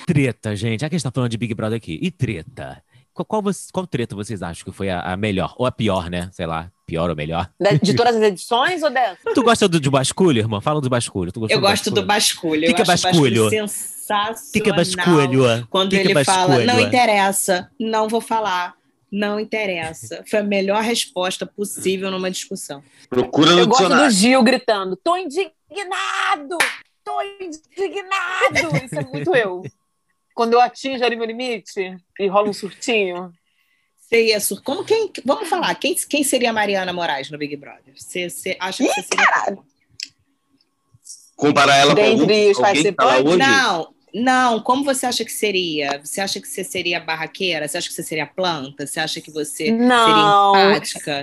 [0.07, 0.81] Treta, gente.
[0.81, 1.99] Já que a gente tá falando de Big Brother aqui.
[2.03, 2.83] E treta?
[3.13, 5.55] Qual, qual, você- qual treta vocês acham que foi a, a melhor?
[5.57, 6.29] Ou a pior, né?
[6.33, 6.71] Sei lá.
[6.87, 7.51] Pior ou melhor?
[7.61, 9.33] De de todas as edições ou dessa?
[9.35, 10.61] Tu gosta do, de basculho, irmã?
[10.61, 11.33] Fala do basculho.
[11.49, 12.63] Eu gosto do basculho.
[12.67, 13.51] Que que é o basculho?
[13.51, 14.33] sensacional.
[14.33, 15.67] O que, que é basculho?
[15.69, 16.67] Quando Que que é ele fala, basculho?
[16.67, 18.75] não interessa, não vou falar,
[19.11, 20.25] não interessa.
[20.29, 22.83] Foi a melhor resposta possível numa discussão.
[23.09, 24.11] Procura no Eu gosto do.
[24.11, 26.59] Gil gritando: tô indignado!
[27.05, 28.85] Tô indignado!
[28.85, 29.63] Isso é muito eu.
[30.35, 33.33] Quando eu atinjo ali meu limite e rola um surtinho.
[33.99, 34.63] Você ia sur...
[34.63, 35.11] Como quem.
[35.25, 37.93] Vamos falar, quem, quem seria a Mariana Moraes no Big Brother?
[37.97, 39.59] Você, você acha que você seria.
[41.35, 43.37] Comparar ela com algum, Dentre os alguém que tá hoje?
[43.37, 44.61] Não, não.
[44.61, 46.01] Como você acha que seria?
[46.05, 47.67] Você acha que você seria barraqueira?
[47.69, 48.87] Você acha que você seria planta?
[48.87, 50.07] Você acha que você Não.
[50.55, 51.23] seria empática?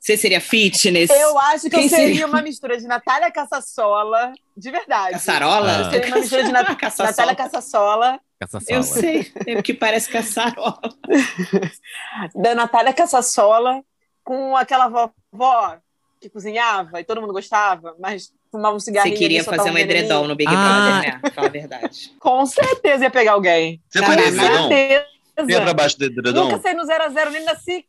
[0.00, 1.08] Você seria fitness?
[1.08, 2.26] Eu acho que Quem eu seria seria?
[2.26, 5.12] uma mistura de Natália Caçassola, de verdade.
[5.12, 5.78] Caçarola?
[5.78, 7.08] Eu seria uma mistura de Nat Caçassola.
[7.08, 10.78] Natália Caçassola, Essa Eu sei, é porque parece caçarola.
[12.34, 13.82] da Natália Caçassola,
[14.22, 15.78] com aquela vovó
[16.24, 19.16] que cozinhava e todo mundo gostava, mas fumava um Você cigarrinho.
[19.16, 20.54] queria ali, soltava fazer um edredom no Big Ah.
[21.00, 21.30] Brother, né?
[21.34, 22.12] Fala a verdade.
[22.18, 23.80] Com certeza ia pegar alguém.
[23.88, 24.68] Você edredom?
[24.68, 25.06] certeza.
[25.36, 26.44] Você ia pra baixo do edredom?
[26.44, 27.86] Nunca saí no 0x0 nem na Six.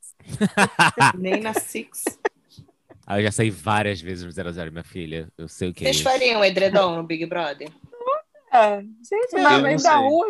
[1.18, 2.04] Nem na Six.
[3.08, 5.28] Ah, eu já saí várias vezes no 00, minha filha.
[5.38, 6.04] Eu sei o que é Vocês isso.
[6.04, 7.70] fariam edredom no Big Brother?
[8.52, 8.82] É.
[8.82, 10.28] Gente, na da rua.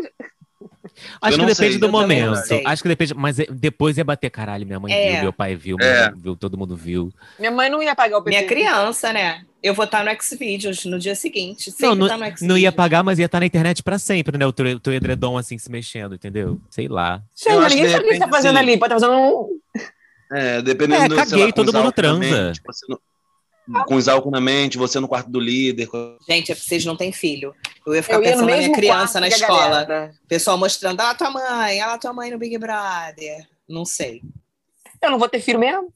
[1.22, 2.62] Acho que não depende sei, do também não momento.
[2.68, 3.14] Acho que depende.
[3.14, 4.66] Mas é- depois ia bater caralho.
[4.66, 5.12] Minha mãe É.
[5.14, 6.12] viu, meu pai viu, É.
[6.16, 7.12] viu, todo mundo viu.
[7.40, 8.38] Minha mãe não ia pagar o PT.
[8.38, 9.44] Minha criança, né?
[9.64, 11.70] Eu vou estar no Xvideos no dia seguinte.
[11.72, 14.46] Não, Sempre não, tá não ia pagar, mas ia estar na internet pra sempre, né?
[14.46, 16.60] O teu, o teu edredom assim se mexendo, entendeu?
[16.70, 17.22] Sei lá.
[17.36, 18.78] Gente, ninguém sabe o que você tá fazendo assim, ali.
[18.78, 19.60] Pode estar fazendo um.
[20.34, 22.20] É, dependendo É, do, caguei, sei lá, todo mundo transa.
[22.48, 23.00] mente, você no-
[23.88, 25.90] com os álcool na mente, você no quarto do líder.
[26.28, 27.54] Gente, é porque vocês não têm filho.
[27.86, 29.84] Eu ia ficar Eu ia pensando na minha criança na escola.
[29.84, 30.12] galera.
[30.28, 33.48] Pessoal mostrando, ah, tua mãe, ela tua mãe no Big Brother.
[33.68, 34.22] Não sei.
[35.02, 35.92] Eu não vou ter filho mesmo?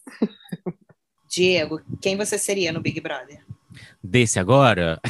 [1.28, 3.40] Diego, quem você seria no Big Brother?
[4.04, 5.00] Desse agora.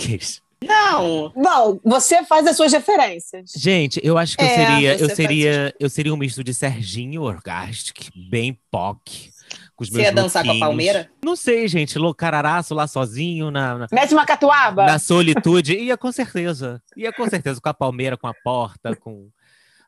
[0.61, 3.51] Não, Não, você faz as suas referências.
[3.55, 4.97] Gente, eu acho que eu É, seria.
[4.97, 9.31] você Eu faz seria, eu seria um misto de Serginho Orgastic, bem POC.
[9.79, 10.59] Com os você meus ia dançar com a.
[10.59, 11.09] Palmeira?
[11.23, 11.97] Não sei, gente.
[11.97, 14.85] Loucararaço lá sozinho, na, na, Mete uma catuaba.
[14.85, 15.73] na solitude.
[15.73, 16.83] Ia com certeza.
[16.97, 17.61] Ia com certeza.
[17.61, 19.29] Com a palmeira, com a porta, com.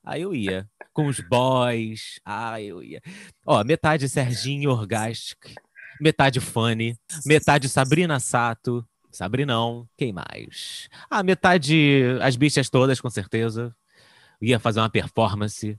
[0.02, 0.66] Aí eu ia.
[0.94, 2.22] Com os boys.
[2.24, 3.02] Ah, eu ia.
[3.46, 5.56] Ó, metade Serginho Orgastic.
[6.00, 6.96] Metade Fanny.
[7.26, 8.88] Metade Sabrina Sato.
[9.12, 9.89] Sabrinão.
[9.98, 10.88] Quem mais?
[11.10, 13.76] Ah, metade as bichas todas, com certeza.
[14.42, 15.78] Ia fazer uma performance.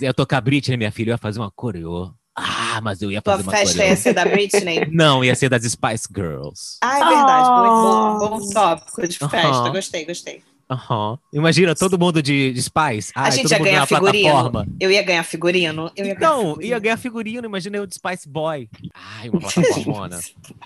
[0.00, 1.10] Ia tocar Britney, minha filha.
[1.12, 2.12] Ia fazer uma coreô.
[2.34, 4.86] Ah, mas eu ia Tua fazer uma festa ia ser da Britney?
[4.90, 6.78] Não, ia ser das Spice Girls.
[6.82, 7.48] Ah, é verdade.
[7.48, 8.16] Ah.
[8.18, 9.36] Bom, bom tópico de festa.
[9.48, 9.72] Aham.
[9.72, 10.42] Gostei, gostei.
[10.70, 11.18] Aham.
[11.34, 13.12] Imagina todo mundo de, de Spice.
[13.14, 14.30] A Ai, gente todo ia mundo ganhar figurino.
[14.30, 14.66] plataforma.
[14.80, 15.90] Eu ia ganhar figurino.
[15.94, 16.62] Eu ia ganhar Então, figurino.
[16.70, 17.44] ia ganhar figurino.
[17.46, 18.70] Imagina eu de Spice Boy.
[18.94, 20.18] Ai, uma plataformona.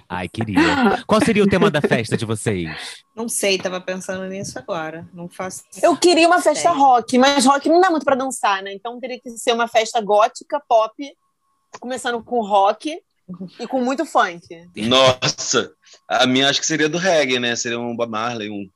[0.09, 1.03] Ai, queria.
[1.09, 2.71] Qual seria o tema da festa de vocês?
[3.17, 5.05] Não sei, tava pensando nisso agora.
[5.13, 5.63] Não faço.
[5.83, 8.73] Eu queria uma festa rock, mas rock não dá muito pra dançar, né?
[8.73, 10.95] Então teria que ser uma festa gótica, pop,
[11.79, 12.99] começando com rock
[13.61, 14.47] e com muito funk.
[14.77, 15.73] Nossa,
[16.09, 17.55] a minha acho que seria do reggae, né?
[17.57, 18.69] Seria um Bob Marley, um,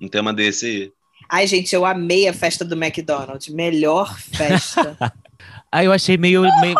[0.00, 0.92] um tema desse aí.
[1.28, 3.48] Ai, gente, eu amei a festa do McDonald's.
[3.48, 4.96] Melhor festa.
[5.72, 6.42] Ah, eu achei meio.
[6.60, 6.76] meio-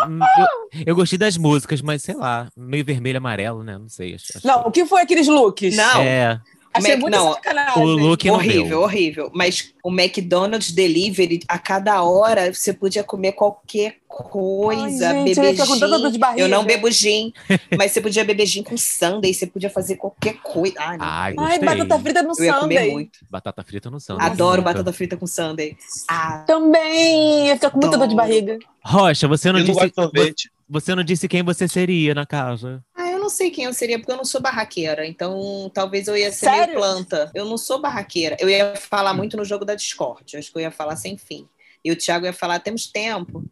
[0.75, 3.77] eu, eu gostei das músicas, mas sei lá, meio vermelho amarelo, né?
[3.77, 4.15] Não sei.
[4.15, 5.77] Acho, acho- Não, o que foi aqueles looks?
[5.77, 6.01] Não.
[6.01, 6.41] É,
[6.73, 7.83] Achei Mac- muito não, sacanagem.
[7.83, 8.81] o look não horrível, deu.
[8.81, 9.31] horrível.
[9.33, 15.43] Mas o McDonald's Delivery, a cada hora você podia comer qualquer coisa, Ai, gente, eu
[15.43, 16.19] beber tanta gin.
[16.37, 17.33] Eu não bebo gin,
[17.77, 20.75] mas você podia beber gin com sundae, você podia fazer qualquer coisa.
[20.79, 21.05] Ai, não.
[21.05, 22.91] Ai, Ai, batata frita no eu comer sundae.
[22.91, 23.19] muito.
[23.29, 24.21] Batata frita no sangue.
[24.23, 25.75] Adoro batata frita com sundae.
[26.07, 28.57] Ah, Também, ia ficar com muita dor de barriga.
[28.83, 30.51] Rocha, você Eu não, não disse, sorvete.
[30.69, 32.83] você não disse quem você seria na casa.
[33.31, 35.07] Sei quem eu seria, porque eu não sou barraqueira.
[35.07, 36.67] Então, talvez eu ia ser Sério?
[36.67, 37.31] meio planta.
[37.33, 38.37] Eu não sou barraqueira.
[38.39, 40.37] Eu ia falar muito no jogo da Discord.
[40.37, 41.47] Acho que eu ia falar sem fim.
[41.83, 43.43] E o Thiago ia falar: temos tempo.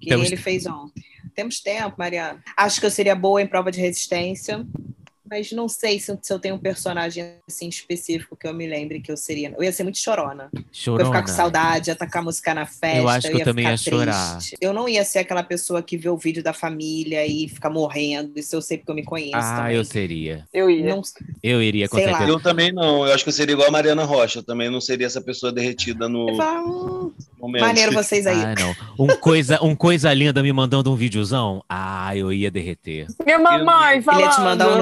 [0.00, 1.04] Que Temos ele fez ontem.
[1.34, 2.42] Temos tempo, Mariana.
[2.56, 4.66] Acho que eu seria boa em prova de resistência.
[5.32, 9.00] Mas não sei se, se eu tenho um personagem assim específico que eu me lembre
[9.00, 9.50] que eu seria.
[9.56, 10.50] Eu ia ser muito chorona.
[10.52, 11.06] Eu ia Chorona.
[11.06, 12.98] ficar com saudade, ia tacar música na festa.
[12.98, 14.36] Eu acho que eu ia também ia chorar.
[14.36, 14.56] triste.
[14.60, 18.32] Eu não ia ser aquela pessoa que vê o vídeo da família e fica morrendo.
[18.36, 19.32] Isso eu sei porque eu me conheço.
[19.36, 19.76] Ah, também.
[19.76, 20.46] eu seria.
[20.52, 20.94] Eu ia.
[20.94, 21.00] Não,
[21.42, 22.18] Eu iria, com Sei lá.
[22.18, 22.30] certeza.
[22.30, 23.06] Eu também não.
[23.06, 24.40] Eu acho que eu seria igual a Mariana Rocha.
[24.40, 27.62] Eu também não seria essa pessoa derretida no eu falo, momento.
[27.62, 28.36] maneiro vocês aí.
[28.36, 29.06] Ah, não.
[29.06, 31.64] Um coisa, um coisa linda me mandando um videozão.
[31.66, 33.06] Ah, eu ia derreter.
[33.24, 34.20] Minha mamãe falando.
[34.20, 34.78] Ele ia te mandar um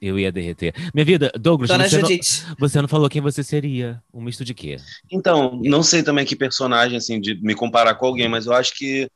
[0.00, 0.74] Eu ia derreter.
[0.92, 2.44] Minha vida, Douglas, Dona você não, Judite.
[2.58, 4.02] você não falou quem você seria.
[4.12, 4.76] Um misto de quê?
[5.10, 8.74] Então, não sei também que personagem, assim, de me comparar com alguém, mas eu acho
[8.76, 9.08] que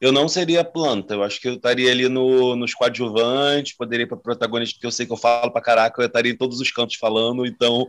[0.00, 1.14] eu não seria planta.
[1.14, 4.92] Eu acho que eu estaria ali no, nos coadjuvantes, poderia ir para protagonista, porque eu
[4.92, 7.88] sei que eu falo pra caraca, eu estaria em todos os cantos falando, então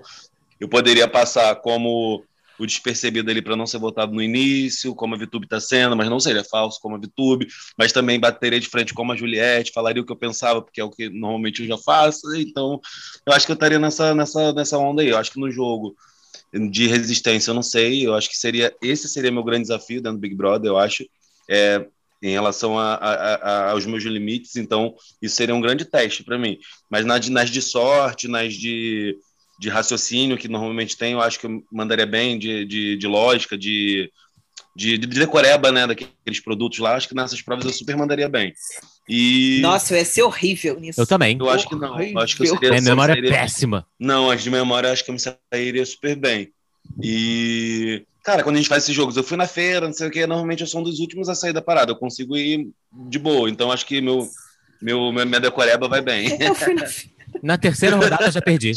[0.59, 2.23] eu poderia passar como
[2.59, 6.09] o despercebido ali para não ser votado no início, como a Vitube está sendo, mas
[6.09, 7.47] não seria falso como a Vitube,
[7.77, 10.83] mas também bateria de frente como a Juliette, falaria o que eu pensava, porque é
[10.83, 12.79] o que normalmente eu já faço, então
[13.25, 15.09] eu acho que eu estaria nessa, nessa, nessa onda aí.
[15.09, 15.95] Eu acho que no jogo
[16.71, 20.17] de resistência, eu não sei, eu acho que seria esse seria meu grande desafio dentro
[20.17, 21.05] do Big Brother, eu acho,
[21.49, 21.85] é,
[22.21, 26.37] em relação a, a- a- aos meus limites, então isso seria um grande teste para
[26.37, 26.57] mim.
[26.89, 29.15] Mas nas, nas de sorte, nas de,
[29.59, 33.57] de raciocínio que normalmente tem, eu acho que eu mandaria bem, de, de, de lógica,
[33.57, 34.09] de,
[34.75, 38.53] de, de decoreba, né, daqueles produtos lá, acho que nessas provas eu super mandaria bem.
[39.07, 41.01] E Nossa, eu ia ser horrível nisso.
[41.01, 41.37] Eu também.
[41.37, 43.85] eu acho que não, eu acho que eu seria, Minha memória é seria- péssima.
[43.99, 46.53] não, as de memória eu acho que eu me sairia super bem.
[47.01, 50.11] E, cara, quando a gente faz esses jogos, eu fui na feira, não sei o
[50.11, 52.69] que, normalmente eu sou um dos últimos a sair da parada, eu consigo ir
[53.09, 54.27] de boa, então acho que meu,
[54.81, 56.29] meu, minha decoreba vai bem.
[56.39, 56.85] Eu fui na
[57.43, 58.71] Na terceira rodada eu já perdi.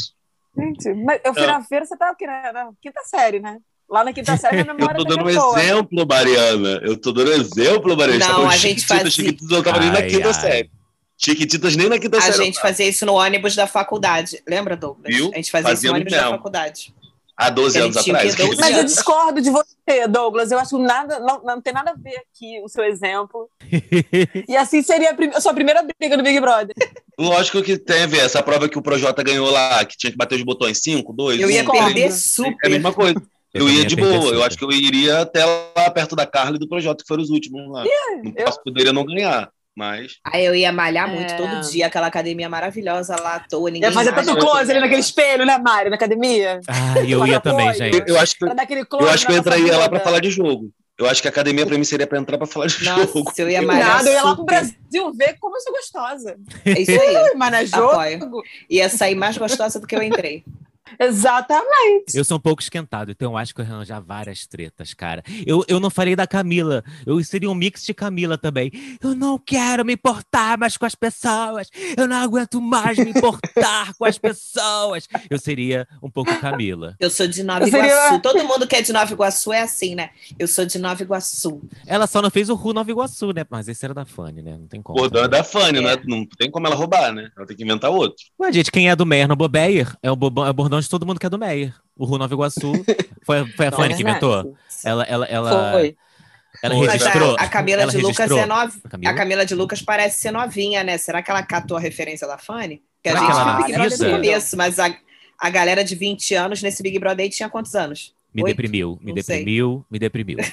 [0.57, 1.53] Gente, mas eu fui Não.
[1.53, 3.57] na feira, você tá aqui na, na quinta série, né?
[3.89, 5.59] Lá na quinta série, minha Eu memória tô dando um boa.
[5.59, 6.79] exemplo, Mariana.
[6.83, 8.19] Eu tô dando um exemplo, Mariana.
[8.27, 10.33] Não, Tava a gente Chiquititas, fazia- Chiquititas, eu tava nem na Ai, quinta ai.
[10.33, 10.71] série.
[11.17, 12.33] Chiquititas nem na quinta A série.
[12.37, 14.41] eu gente fazia isso no ônibus da faculdade.
[14.47, 15.13] Lembra, Douglas?
[15.15, 15.31] Viu?
[15.33, 16.31] A gente fazia isso no ônibus da mesmo.
[16.31, 16.93] faculdade.
[17.35, 18.35] Há 12 Ele anos atrás.
[18.35, 20.51] que dar o- Mas eu discordo de você, Douglas.
[20.51, 23.49] Eu acho que nada, não, não tem nada a ver aqui o seu exemplo.
[24.47, 26.75] E assim seria a, prim- a sua primeira briga no Big Brother.
[27.17, 28.19] Lógico que tem a ver.
[28.19, 31.39] Essa prova que o Projota ganhou lá, que tinha que bater os botões 5, 2,
[31.41, 31.85] Eu ia Concordo.
[31.87, 32.69] perder É a super.
[32.69, 33.21] mesma coisa.
[33.53, 34.13] Eu, também ia de boa.
[34.13, 34.41] Eu super.
[34.43, 37.29] acho que eu iria até lá perto da Carla e do Projota, que foram os
[37.29, 37.83] últimos lá.
[38.23, 40.17] não eu- posso, poderia não ganhar, mas.
[40.23, 41.37] Aí eu ia malhar muito É.
[41.37, 43.69] todo dia, aquela academia maravilhosa lá à toa.
[43.69, 45.89] Ninguém Ia fazer tanto close ali naquele espelho, né, Mário?
[45.89, 46.59] Na academia.
[46.67, 48.03] Ah, eu ia também, gente.
[48.07, 50.71] Eu acho que, eu, acho que eu entraria lá pra falar de jogo.
[50.97, 53.23] Eu acho que a academia pra mim seria pra entrar pra falar de jogo.
[53.25, 54.45] Nossa, eu ia malhar Nada, eu ia lá pro.
[54.45, 56.37] Brasil ver como eu sou gostosa.
[56.63, 57.33] É isso aí.
[57.35, 57.91] Mas na jogo.
[57.91, 58.43] Apoio.
[58.69, 60.43] Ia sair mais gostosa do que eu entrei.
[60.99, 62.15] Exatamente.
[62.15, 65.23] Eu sou um pouco esquentado, então eu acho que eu arranjar várias tretas, cara.
[65.45, 66.83] Eu, eu não falei da Camila.
[67.05, 68.71] Eu seria um mix de Camila também.
[69.01, 71.69] Eu não quero me importar mais com as pessoas.
[71.97, 75.07] Eu não aguento mais me importar com as pessoas.
[75.29, 76.95] Eu seria um pouco Camila.
[76.99, 78.19] Eu sou de Nova seria- Iguaçu.
[78.21, 80.09] Todo mundo que é de Nova Iguaçu é assim, né?
[80.37, 81.61] Eu sou de Nova Iguaçu.
[81.85, 83.45] Ela só não fez o Ru Nova Iguaçu, né?
[83.49, 84.57] Mas esse era da Fanny, né?
[84.57, 84.97] Não tem como.
[84.99, 85.81] O bordão é da Fanny, É.
[85.81, 86.01] né?
[86.05, 87.29] Não tem como ela roubar, né?
[87.35, 88.23] Ela tem que inventar outro.
[88.39, 91.05] Ué, gente, quem é do Meyer no Bobeyer é o, bobão- é o de todo
[91.05, 91.73] mundo que é do Meyer.
[91.95, 92.71] O Ru Nova Iguaçu
[93.23, 94.55] foi, foi a Não, Fanny é que inventou.
[94.83, 95.95] Ela, ela, ela, Foi.
[96.61, 96.75] ela.
[96.75, 97.35] Mas registrou.
[97.37, 98.73] a, a Camila ela de Lucas é nova.
[99.05, 100.97] A Camila de Lucas parece ser novinha, né?
[100.97, 102.81] Será que ela catou a referência da Fanny?
[103.03, 104.95] Que a Será gente viu Big Brother no começo, mas a,
[105.39, 108.13] a galera de 20 anos nesse Big Brother aí tinha quantos anos?
[108.33, 108.55] Me Oito?
[108.55, 109.37] deprimiu, me Não sei.
[109.39, 110.37] deprimiu, me deprimiu.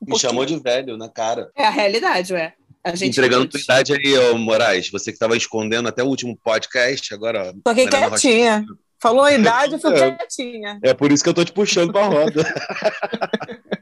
[0.00, 1.50] Me chamou de velho na cara.
[1.56, 2.54] É a realidade, ué.
[2.86, 4.88] A gente Entregando tua idade aí, ô Moraes.
[4.90, 7.52] Você que tava escondendo até o último podcast, agora.
[7.64, 8.20] Tô aqui Mariana Rocha.
[8.22, 8.64] quietinha.
[9.02, 10.12] Falou a idade, eu fui É.
[10.12, 10.78] quietinha.
[10.82, 12.44] É por isso que eu tô te puxando pra roda.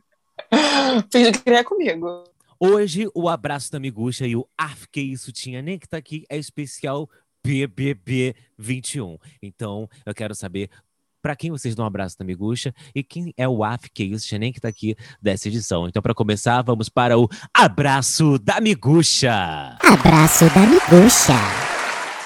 [1.13, 2.25] Finge que queria comigo.
[2.59, 6.25] Hoje, o abraço da Miguxa e o Af que isso tinha nem que tá aqui
[6.31, 7.09] é especial
[7.45, 9.19] BBB 21.
[9.43, 10.71] Então, eu quero saber
[11.25, 14.07] para quem vocês dão um abraço da Miguxa e quem é o AF, que é
[14.07, 15.89] isso, nem que tá aqui dessa edição.
[15.89, 19.79] Então, para começar, vamos para o abraço da Miguxa.
[19.81, 21.33] Abraço da Miguxa.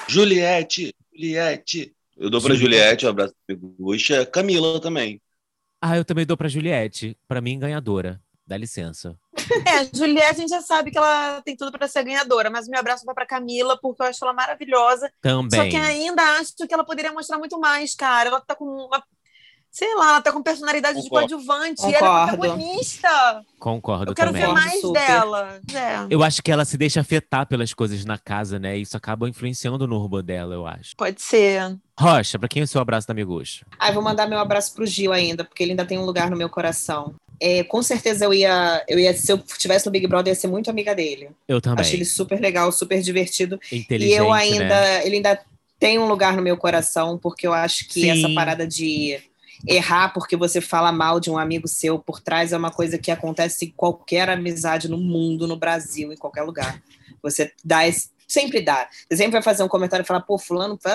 [0.09, 1.95] Juliette, Juliette.
[2.17, 4.27] Eu dou pra Juliette, um abraço da Miguxa.
[4.27, 5.21] Camila também.
[5.81, 7.17] Ah, eu também dou pra Juliette.
[7.29, 8.21] Para mim, ganhadora.
[8.49, 9.15] Dá licença.
[9.67, 12.71] É, Juliette, a gente já sabe que ela tem tudo para ser ganhadora, mas o
[12.71, 15.13] meu abraço vai para Camila, porque eu acho ela maravilhosa.
[15.21, 15.61] Também.
[15.61, 18.31] Só que ainda acho que ela poderia mostrar muito mais, cara.
[18.31, 19.05] Ela tá com uma.
[19.71, 21.27] Sei lá, ela tá com personalidade Concordo.
[21.27, 21.83] de coadjuvante.
[21.83, 22.05] Concordo.
[22.07, 23.45] Ela é protagonista.
[23.59, 24.47] Concordo Eu quero também.
[24.47, 25.07] ver mais Super.
[25.07, 25.61] dela.
[25.75, 28.79] É, Eu acho que ela se deixa afetar pelas coisas na casa, né?
[28.79, 30.97] Isso acaba influenciando no urbo dela, eu acho.
[30.97, 31.79] pode ser.
[32.01, 33.67] Rocha, pra quem é o seu abraço da Miguxa?
[33.79, 36.37] Ai, vou mandar meu abraço pro Gil ainda, porque ele ainda tem um lugar no
[36.37, 37.15] meu coração.
[37.41, 40.41] É, com certeza eu ia, eu ia, se eu tivesse no Big Brother, eu ia
[40.41, 41.31] ser muito amiga dele.
[41.47, 41.81] Eu também.
[41.81, 43.61] Acho ele super legal, super divertido.
[43.71, 45.07] Inteligente, E eu ainda, né?
[45.07, 45.41] ele ainda
[45.79, 48.11] tem um lugar no meu coração, porque eu acho que Sim.
[48.11, 49.21] essa parada de
[49.67, 53.11] errar porque você fala mal de um amigo seu por trás é uma coisa que
[53.11, 56.83] acontece em qualquer amizade no mundo, no Brasil, em qualquer lugar.
[57.23, 58.89] Você dá esse, sempre dá.
[59.09, 60.93] Você sempre vai fazer um comentário e falar, pô, fulano foi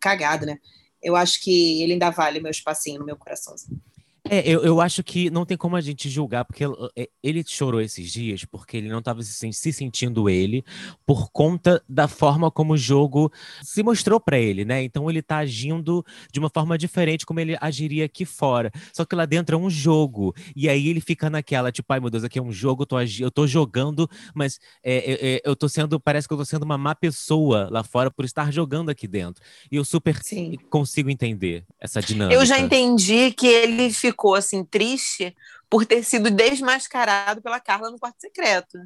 [0.00, 0.58] cagado, né?
[1.02, 3.80] Eu acho que ele ainda vale meu espacinho no meu coraçãozinho.
[4.28, 6.64] É, eu, eu acho que não tem como a gente julgar, porque
[6.96, 10.64] eh, ele chorou esses dias porque ele não estava se, se sentindo ele
[11.06, 14.82] por conta da forma como o jogo se mostrou pra ele, né?
[14.82, 18.70] Então ele tá agindo de uma forma diferente como ele agiria aqui fora.
[18.92, 20.34] Só que lá dentro é um jogo.
[20.54, 22.96] E aí ele fica naquela, tipo, ai meu Deus, aqui é um jogo, eu tô,
[23.00, 26.64] eu tô jogando, mas é, é, é, eu tô sendo, parece que eu tô sendo
[26.64, 29.42] uma má pessoa lá fora por estar jogando aqui dentro.
[29.70, 30.56] E eu super Sim.
[30.68, 32.38] consigo entender essa dinâmica.
[32.38, 35.34] Eu já entendi que ele ficou assim triste
[35.68, 38.78] por ter sido desmascarado pela Carla no quarto secreto.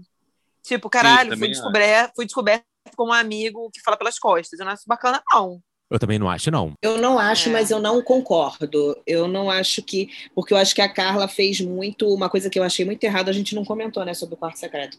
[0.63, 2.65] Tipo, caralho, fui descoberto, fui descoberto
[2.97, 4.59] como um amigo que fala pelas costas.
[4.59, 5.61] Eu não acho bacana, não.
[5.91, 6.73] Eu também não acho, não.
[6.83, 7.53] Eu não acho, É.
[7.53, 8.97] mas eu não concordo.
[9.07, 10.09] Eu não acho que.
[10.35, 12.09] Porque eu acho que a Carla fez muito.
[12.13, 14.59] Uma coisa que eu achei muito errado, a gente não comentou, né, sobre o quarto
[14.59, 14.99] secreto.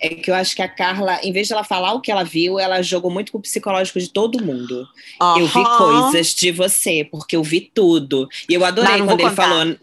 [0.00, 2.24] É que eu acho que a Carla, em vez de ela falar o que ela
[2.24, 4.88] viu, ela jogou muito pro psicológico de todo mundo.
[5.36, 8.26] Eu vi coisas de você, porque eu vi tudo.
[8.48, 9.42] E eu adorei Não, não quando ele contar.
[9.48, 9.76] falou.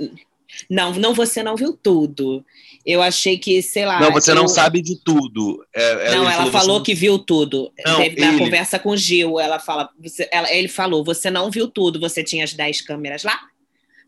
[0.70, 2.44] Não, não, você não viu tudo.
[2.84, 4.00] Eu achei que, sei lá.
[4.00, 5.64] não, você eu- não sabe de tudo.
[5.76, 7.72] É, Não, ele ela falou não- que viu tudo.
[7.86, 8.40] Não, Teve na ele.
[8.40, 12.24] conversa com o Gil, ela fala, você- ela- ele falou, você não viu tudo, você
[12.24, 13.38] tinha as 10 câmeras lá?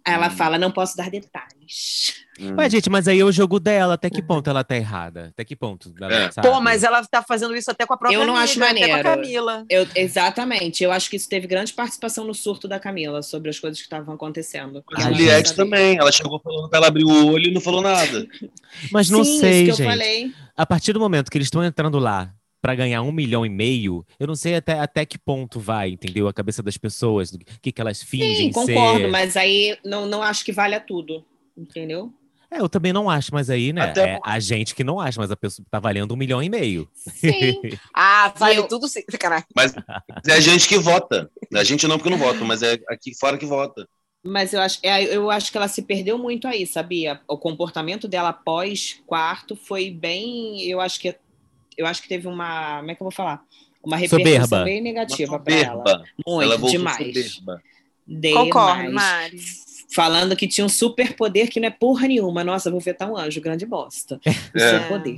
[0.05, 0.31] Aí ela Hum.
[0.31, 2.13] fala, não posso dar detalhes.
[2.39, 2.55] Hum.
[2.57, 3.95] Ué, gente, mas aí é o jogo dela.
[3.95, 5.27] Até que ponto ela tá errada?
[5.27, 5.93] Até que ponto?
[5.99, 6.31] ela É.
[6.31, 6.47] sabe?
[6.47, 8.73] Pô, mas ela tá fazendo isso até com a própria Eu não amiga, acho até
[8.73, 9.03] com a maneiro.
[9.09, 9.65] Camila.
[9.69, 13.59] Eu, exatamente, eu acho que isso teve grande participação no surto da Camila sobre as
[13.59, 14.83] coisas que estavam acontecendo.
[14.95, 15.97] A Juliette também.
[15.97, 18.25] Ela chegou falando pra ela abrir o olho e não falou nada.
[18.91, 19.87] Mas não Sim, sei, isso que eu gente.
[19.89, 20.31] falei.
[20.55, 22.31] A partir do momento que eles estão entrando lá
[22.61, 26.27] pra ganhar um milhão e meio, eu não sei até, até que ponto vai, entendeu?
[26.27, 29.09] A cabeça das pessoas, do que, que elas fingem Sim, concordo, ser.
[29.09, 31.25] mas aí não, não acho que valha tudo,
[31.57, 32.13] entendeu?
[32.51, 33.83] É, eu também não acho, mas aí, né?
[33.83, 36.49] Até É a gente que não acha, mas a pessoa tá valendo um milhão e
[36.49, 36.89] meio.
[36.93, 37.65] Sim.
[37.93, 39.03] Ah, vale eu- tudo sim.
[39.19, 39.45] Caralho.
[39.55, 39.73] Mas
[40.27, 41.29] é a gente que vota.
[41.53, 43.87] A gente não, porque não voto, mas é aqui fora que vota.
[44.23, 47.21] Mas eu acho, é, eu acho que ela se perdeu muito aí, sabia?
[47.27, 50.61] O comportamento dela pós quarto foi bem.
[50.63, 51.15] Eu acho que
[51.79, 52.77] eu acho que teve uma.
[52.79, 53.41] Como é que eu vou falar?
[53.83, 54.63] Uma repercussão Soberba.
[54.65, 56.03] bem negativa para ela.
[56.27, 57.31] Muito, ela demais.
[57.35, 57.61] soberba.
[58.33, 58.93] Concordo, Demais.
[58.93, 59.39] Mari.
[59.91, 62.43] Falando que tinha um superpoder que não é porra nenhuma.
[62.43, 64.19] Nossa, vou vetar um anjo, grande bosta.
[64.53, 64.69] O É.
[64.79, 65.17] seu poder.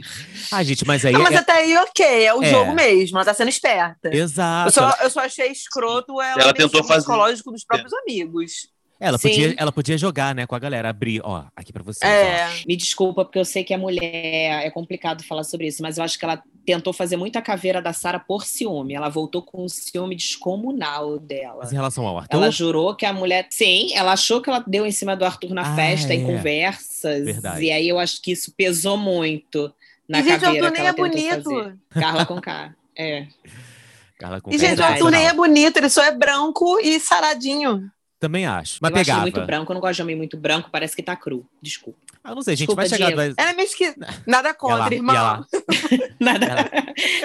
[0.51, 1.11] Ah, gente, mas aí.
[1.11, 2.49] Não, mas é- até aí, ok, é o É.
[2.49, 4.13] jogo mesmo, ela tá sendo esperta.
[4.15, 4.69] Exato.
[4.69, 8.69] Eu só, eu só achei escroto ela, Ela tentou fazer- psicológico dos próprios amigos.
[9.03, 9.29] Ela Sim.
[9.29, 12.09] podia, ela podia jogar, né, com a galera, abrir, ó, aqui pra vocês.
[12.09, 12.45] É.
[12.45, 12.49] ó.
[12.67, 16.03] Me desculpa, porque eu sei que a mulher é complicado falar sobre isso, mas eu
[16.03, 18.93] acho que ela tentou fazer muita caveira da Sara por ciúme.
[18.93, 21.57] Ela voltou com um ciúme descomunal dela.
[21.63, 23.47] Mas em relação ao Arthur, Ela jurou que a mulher.
[23.49, 26.25] Sim, ela achou que ela deu em cima do Arthur na Ah, festa, em é.
[26.25, 27.25] conversas.
[27.25, 27.65] Verdade.
[27.65, 29.73] E aí eu acho que isso pesou muito
[30.07, 31.43] na e, gente, o caveira Arthur nem é bonito.
[31.53, 31.75] fazer.
[31.89, 32.75] Carla com K.
[32.95, 33.25] É.
[34.19, 34.83] Carla com E, gente, o.
[34.83, 37.89] Arthur nem é bonito, ele só é branco e saradinho.
[38.21, 38.77] Também acho.
[38.79, 39.21] Mas eu pegava.
[39.21, 41.43] muito branco, eu não gosto de homem muito branco, parece que tá cru.
[41.59, 41.99] Desculpa.
[42.23, 43.07] Ah, não sei, gente, Desculpa, vai chegar.
[43.07, 43.33] Diego.
[43.41, 44.07] Ela é meio esquisita.
[44.27, 45.15] Nada contra, irmão.
[45.15, 45.43] lá.
[46.21, 46.69] Nada, Ela-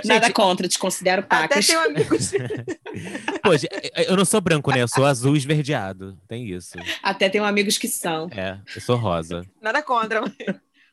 [0.07, 1.66] nada Gente- contra, te considero Até pacas.
[1.66, 2.16] tem um amigo.
[3.44, 3.68] Pô, gente,
[4.09, 4.80] eu não sou branco, né?
[4.80, 6.18] Eu sou azul esverdeado.
[6.26, 6.78] Tem isso.
[7.03, 8.30] Até tenho amigos que são.
[8.32, 9.44] É, eu sou rosa.
[9.61, 10.22] Nada contra.
[10.22, 10.32] Mas,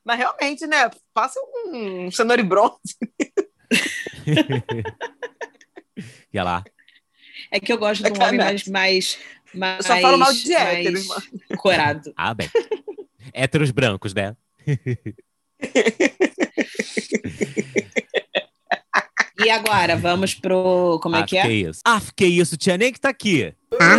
[0.04, 0.90] mas realmente, né?
[1.14, 2.76] Passa um cenoura e bronze.
[6.32, 6.62] Ia lá.
[7.50, 8.70] É que eu gosto de um É homem verdade.
[8.70, 9.18] mais.
[9.54, 11.22] Mais Eu só falo mal de mais hétero, irmão.
[11.56, 12.12] Corado.
[12.16, 12.50] Ah, bem.
[13.32, 14.36] Héteros brancos, né?
[19.44, 20.98] E agora, vamos pro.
[21.02, 21.52] Como é ah, que é?
[21.52, 21.80] isso.
[21.84, 23.52] Ah, que isso, tia nem que tá aqui.
[23.80, 23.96] Ah,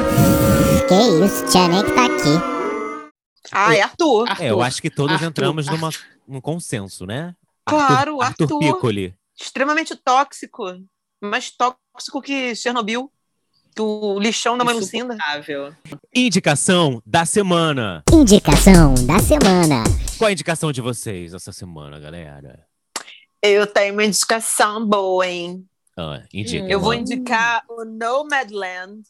[0.88, 3.12] Que isso, tinha nem que tá aqui.
[3.51, 4.26] Ah, é Arthur.
[4.39, 5.89] É, eu acho que todos Arthur, entramos numa,
[6.28, 7.36] num consenso, né?
[7.66, 8.60] Claro, Arthur, Arthur.
[8.60, 9.16] Piccoli.
[9.39, 10.64] Extremamente tóxico.
[11.22, 13.12] Mais tóxico que Chernobyl.
[13.76, 15.15] Que o lixão da mãe Lucinda.
[15.15, 15.76] Insuportável.
[16.15, 18.03] Indicação da semana.
[18.09, 19.84] Indicação da semana.
[20.17, 22.65] Qual a indicação de vocês essa semana, galera?
[23.41, 25.67] Eu tenho uma indicação boa, hein?
[25.97, 26.65] Ah, indica.
[26.65, 29.03] Eu vou indicar o Nomadland,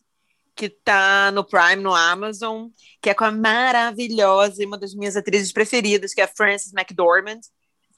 [0.56, 5.16] que tá no Prime, no Amazon, que é com a maravilhosa e uma das minhas
[5.16, 7.42] atrizes preferidas, que é a Frances McDormand,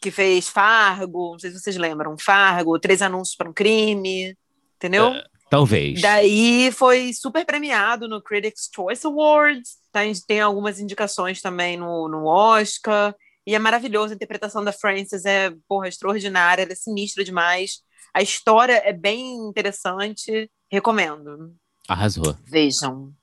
[0.02, 4.38] que fez Fargo, não sei se vocês lembram, Fargo, Três Anúncios para um Crime,
[4.76, 5.14] entendeu?
[5.50, 6.02] Talvez.
[6.02, 12.26] Daí foi super premiado no Critics' Choice Awards, tá, tem algumas indicações também no, no
[12.26, 17.80] Oscar, e é maravilhoso, a interpretação da Frances é, porra, extraordinária, ela é sinistra demais,
[18.14, 21.56] a história é bem interessante, recomendo.
[21.88, 22.36] Arrasou.
[22.46, 23.14] Vejam.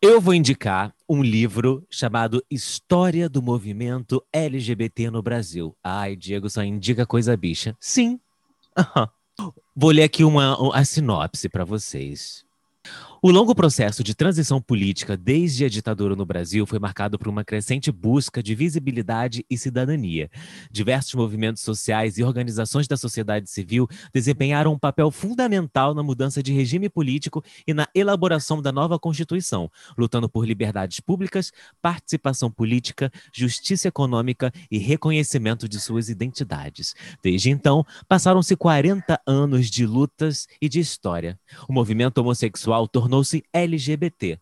[0.00, 5.76] Eu vou indicar um livro chamado História do Movimento LGBT no Brasil.
[5.82, 7.76] Ai, Diego só indica coisa bicha.
[7.80, 8.20] Sim.
[8.76, 9.08] Aham.
[9.74, 12.44] Vou ler aqui uma, a sinopse para vocês.
[13.24, 17.44] O longo processo de transição política desde a ditadura no Brasil foi marcado por uma
[17.44, 20.28] crescente busca de visibilidade e cidadania.
[20.72, 26.52] Diversos movimentos sociais e organizações da sociedade civil desempenharam um papel fundamental na mudança de
[26.52, 33.86] regime político e na elaboração da nova Constituição, lutando por liberdades públicas, participação política, justiça
[33.86, 36.92] econômica e reconhecimento de suas identidades.
[37.22, 41.38] Desde então, passaram-se 40 anos de lutas e de história.
[41.68, 44.40] O movimento homossexual tornou-se LGBT.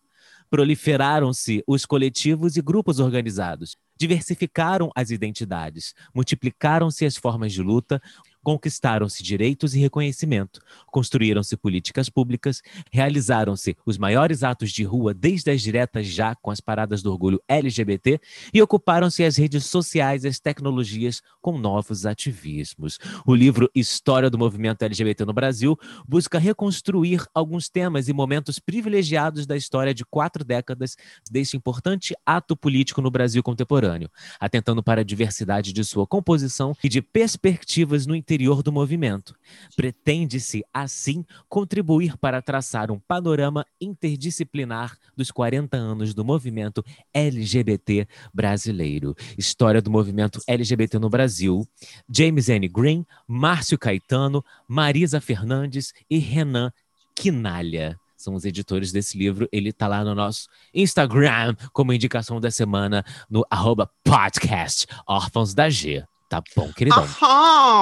[0.49, 3.75] Proliferaram-se os coletivos e grupos organizados.
[3.99, 5.93] Diversificaram as identidades.
[6.15, 8.01] Multiplicaram-se as formas de luta.
[8.43, 10.59] Conquistaram-se direitos e reconhecimento.
[10.87, 12.61] Construíram-se políticas públicas.
[12.91, 17.41] Realizaram-se os maiores atos de rua, desde as diretas já com as paradas do orgulho
[17.47, 18.19] LGBT.
[18.53, 22.99] E ocuparam-se as redes sociais e as tecnologias com novos ativismos.
[23.25, 25.77] O livro História do Movimento LGBT no Brasil
[26.07, 30.95] busca reconstruir alguns temas e momentos privilegiados da história de quatro décadas
[31.29, 36.89] deste importante ato político no Brasil contemporâneo, atentando para a diversidade de sua composição e
[36.89, 38.15] de perspectivas no
[38.63, 39.35] do movimento.
[39.75, 49.15] Pretende-se, assim, contribuir para traçar um panorama interdisciplinar dos 40 anos do movimento LGBT brasileiro.
[49.37, 51.67] História do movimento LGBT no Brasil.
[52.09, 52.67] James N.
[52.67, 56.71] Green, Márcio Caetano, Marisa Fernandes e Renan
[57.13, 57.99] Quinalha.
[58.15, 59.49] São os editores desse livro.
[59.51, 65.69] Ele tá lá no nosso Instagram como indicação da semana no arroba podcast Órfãos da
[65.69, 66.05] G.
[66.31, 67.03] Tá bom, queridão?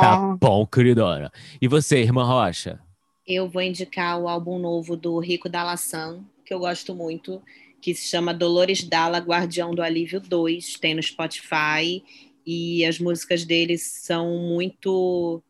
[0.02, 0.38] Tá Aham.
[0.41, 1.32] bom, queridona.
[1.62, 2.80] E você, irmã Rocha?
[3.28, 7.41] Eu vou indicar o álbum novo do Rico Dalassan, que eu gosto muito,
[7.80, 10.74] que se chama Dolores Dalla, Guardião do Alívio 2.
[10.80, 12.04] Tem no Spotify.
[12.45, 15.43] E as músicas deles são muito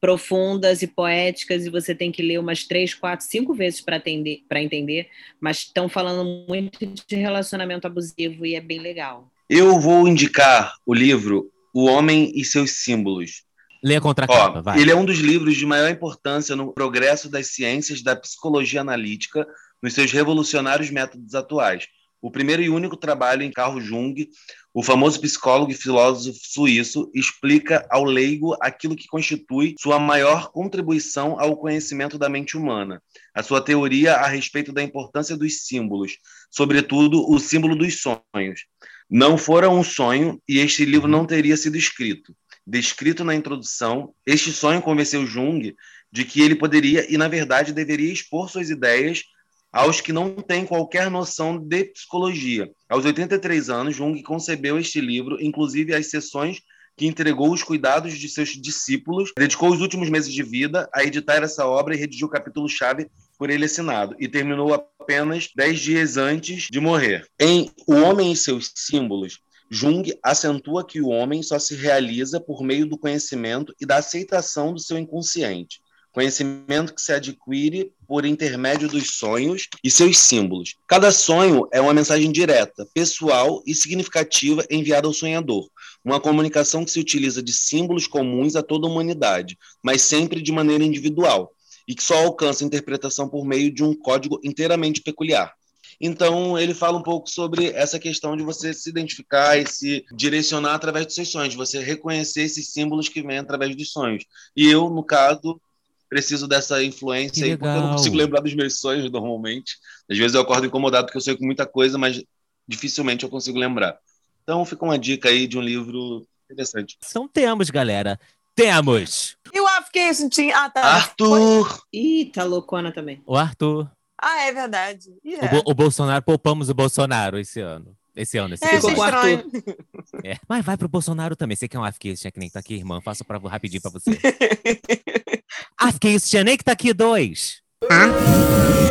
[0.00, 5.08] profundas e poéticas, e você tem que ler umas três, quatro, cinco vezes para entender,
[5.38, 9.30] mas estão falando muito de relacionamento abusivo e é bem legal.
[9.48, 13.42] Eu vou indicar o livro O Homem e Seus Símbolos.
[13.82, 14.78] Lê a Ó, contracapa, vai.
[14.78, 19.46] ele é um dos livros de maior importância no progresso das ciências da psicologia analítica
[19.82, 21.86] nos seus revolucionários métodos atuais.
[22.22, 24.28] O primeiro e único trabalho em Carl Jung,
[24.74, 31.40] o famoso psicólogo e filósofo suíço, explica ao leigo aquilo que constitui sua maior contribuição
[31.40, 33.02] ao conhecimento da mente humana,
[33.34, 36.18] a sua teoria a respeito da importância dos símbolos,
[36.50, 38.66] sobretudo o símbolo dos sonhos.
[39.10, 42.32] Não fora um sonho e este livro não teria sido escrito.
[42.64, 45.74] Descrito na introdução, este sonho convenceu Jung
[46.12, 49.24] de que ele poderia e, na verdade, deveria expor suas ideias
[49.72, 52.70] aos que não têm qualquer noção de psicologia.
[52.88, 56.60] Aos 83 anos, Jung concebeu este livro, inclusive as sessões
[56.96, 61.42] que entregou os cuidados de seus discípulos, dedicou os últimos meses de vida a editar
[61.42, 63.08] essa obra e redigiu o capítulo-chave
[63.40, 67.26] por ele assinado, e terminou apenas dez dias antes de morrer.
[67.40, 69.38] Em O Homem e Seus Símbolos,
[69.70, 74.74] Jung acentua que o homem só se realiza por meio do conhecimento e da aceitação
[74.74, 75.80] do seu inconsciente.
[76.12, 80.74] Conhecimento que se adquire por intermédio dos sonhos e seus símbolos.
[80.86, 85.66] Cada sonho é uma mensagem direta, pessoal e significativa enviada ao sonhador.
[86.04, 90.52] Uma comunicação que se utiliza de símbolos comuns a toda a humanidade, mas sempre de
[90.52, 91.54] maneira individual,
[91.90, 95.52] e que só alcança interpretação por meio de um código inteiramente peculiar.
[96.00, 100.74] Então, ele fala um pouco sobre essa questão de você se identificar e se direcionar
[100.74, 104.24] através dos seus sonhos, de você reconhecer esses símbolos que vêm através dos sonhos.
[104.56, 105.60] E eu, no caso,
[106.08, 109.76] preciso dessa influência aí, porque eu não consigo lembrar dos meus sonhos normalmente.
[110.08, 112.22] Às vezes eu acordo incomodado porque eu sonho com muita coisa, mas
[112.68, 113.98] dificilmente eu consigo lembrar.
[114.44, 116.96] Então fica uma dica aí de um livro interessante.
[117.04, 118.16] Então temos, galera.
[118.54, 120.56] Temos E o Afghanistan tinha.
[120.56, 120.80] Ah, tá.
[120.82, 121.82] Foi- Arthur!
[121.92, 123.22] Ih, tá loucona também.
[123.26, 123.90] o Arthur.
[124.22, 125.08] Ah, é verdade.
[125.24, 125.48] Ih, O, é.
[125.48, 127.96] Bo- o Bolsonaro, poupamos o Bolsonaro esse ano.
[128.14, 128.88] Esse ano, esse É, ano.
[128.88, 129.04] Ficou.
[130.24, 130.36] É.
[130.48, 131.56] Mas vai pro Bolsonaro também.
[131.56, 133.00] Você quer um Afghanistan que nem tá aqui, irmã?
[133.00, 134.10] Faço pra, rapidinho pra você.
[135.78, 137.62] Afghanistan nem que tá aqui dois.
[137.90, 138.08] Ah,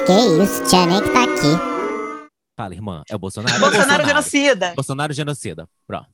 [0.06, 2.30] que isso, tia nem que tá aqui.
[2.58, 3.04] Fala, irmã.
[3.10, 3.54] É o Bolsonaro?
[3.54, 4.74] É o Bolsonaro genocida.
[4.76, 5.70] Bolsonaro genocida.
[5.86, 6.08] Pronto.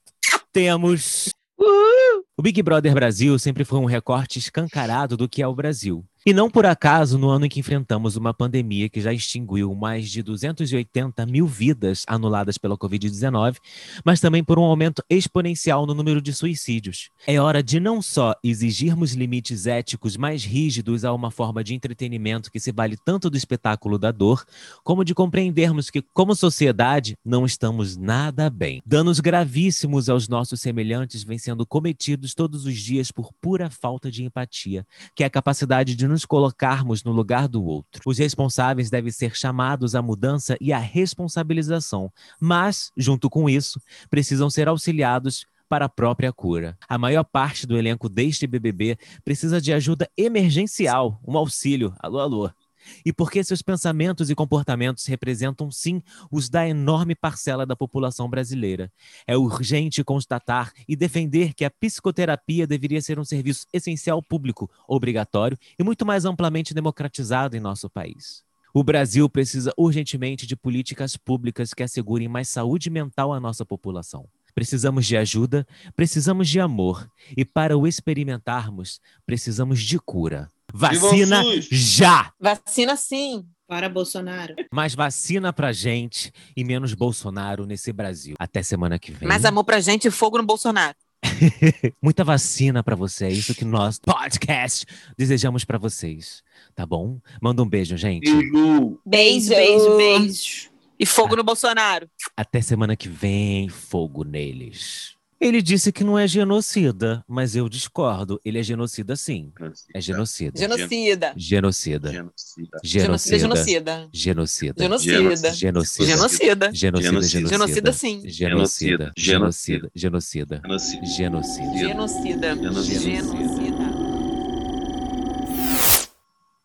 [0.51, 1.29] Temos.
[1.57, 6.05] O Big Brother Brasil sempre foi um recorte escancarado do que é o Brasil.
[6.27, 10.09] E não por acaso, no ano em que enfrentamos uma pandemia que já extinguiu mais
[10.09, 13.57] de 280 mil vidas anuladas pela Covid-19,
[14.03, 17.11] mas também por um aumento exponencial no número de suicídios.
[17.27, 22.51] É hora de não só exigirmos limites éticos mais rígidos a uma forma de entretenimento
[22.51, 24.43] que se vale tanto do espetáculo da dor,
[24.83, 28.81] como de compreendermos que, como sociedade, não estamos nada bem.
[28.83, 34.23] Danos gravíssimos aos nossos semelhantes vêm sendo cometidos todos os dias por pura falta de
[34.23, 38.01] empatia, que é a capacidade de nos colocarmos no lugar do outro.
[38.05, 42.09] Os responsáveis devem ser chamados à mudança e à responsabilização,
[42.39, 46.77] mas, junto com isso, precisam ser auxiliados para a própria cura.
[46.87, 51.93] A maior parte do elenco deste BBB precisa de ajuda emergencial, um auxílio.
[51.99, 52.64] Alô, alô.
[53.05, 58.91] E porque seus pensamentos e comportamentos representam sim os da enorme parcela da população brasileira.
[59.27, 65.57] É urgente constatar e defender que a psicoterapia deveria ser um serviço essencial público, obrigatório
[65.77, 68.43] e muito mais amplamente democratizado em nosso país.
[68.73, 74.27] O Brasil precisa urgentemente de políticas públicas que assegurem mais saúde mental à nossa população.
[74.53, 75.65] Precisamos de ajuda,
[75.95, 80.49] precisamos de amor e para o experimentarmos, precisamos de cura.
[80.73, 82.31] Vacina já!
[82.39, 83.45] Vacina sim.
[83.67, 84.53] Para Bolsonaro.
[84.71, 88.35] Mais vacina pra gente e menos Bolsonaro nesse Brasil.
[88.39, 89.27] Até semana que vem.
[89.27, 90.95] Mais amor pra gente e fogo no Bolsonaro.
[92.01, 93.25] Muita vacina pra você.
[93.25, 94.85] É isso que nós, podcast,
[95.17, 96.43] desejamos pra vocês.
[96.75, 97.19] Tá bom?
[97.41, 98.31] Manda um beijo, gente.
[98.31, 98.99] Beijo!
[99.03, 100.69] Beijo, beijo, beijo.
[100.99, 102.07] E fogo no Bolsonaro.
[102.37, 105.14] Até semana que vem, fogo neles.
[105.39, 108.39] Ele disse que não é genocida, mas eu discordo.
[108.43, 109.51] Ele é genocida sim.
[109.93, 110.57] É genocida.
[110.57, 111.33] Genocida.
[111.35, 112.11] Genocida.
[112.11, 112.79] Genocida.
[112.83, 113.43] Genocida.
[113.43, 114.11] Genocida.
[114.13, 114.73] Genocida.
[114.73, 115.53] Genocida.
[115.53, 115.53] Genocida.
[115.53, 116.05] Genocida.
[116.05, 116.71] Genocida.
[116.71, 116.71] Genocida.
[116.73, 117.49] Genocida.
[117.49, 118.21] Genocida sim.
[118.25, 119.11] Genocida.
[119.17, 119.89] Genocida.
[119.91, 119.91] Genocida.
[119.93, 120.61] Genocida.
[120.63, 121.01] Genocida.
[121.03, 121.77] Genocida.
[121.77, 122.55] Genocida.
[122.55, 122.99] Genocida.
[122.99, 123.74] Genocida.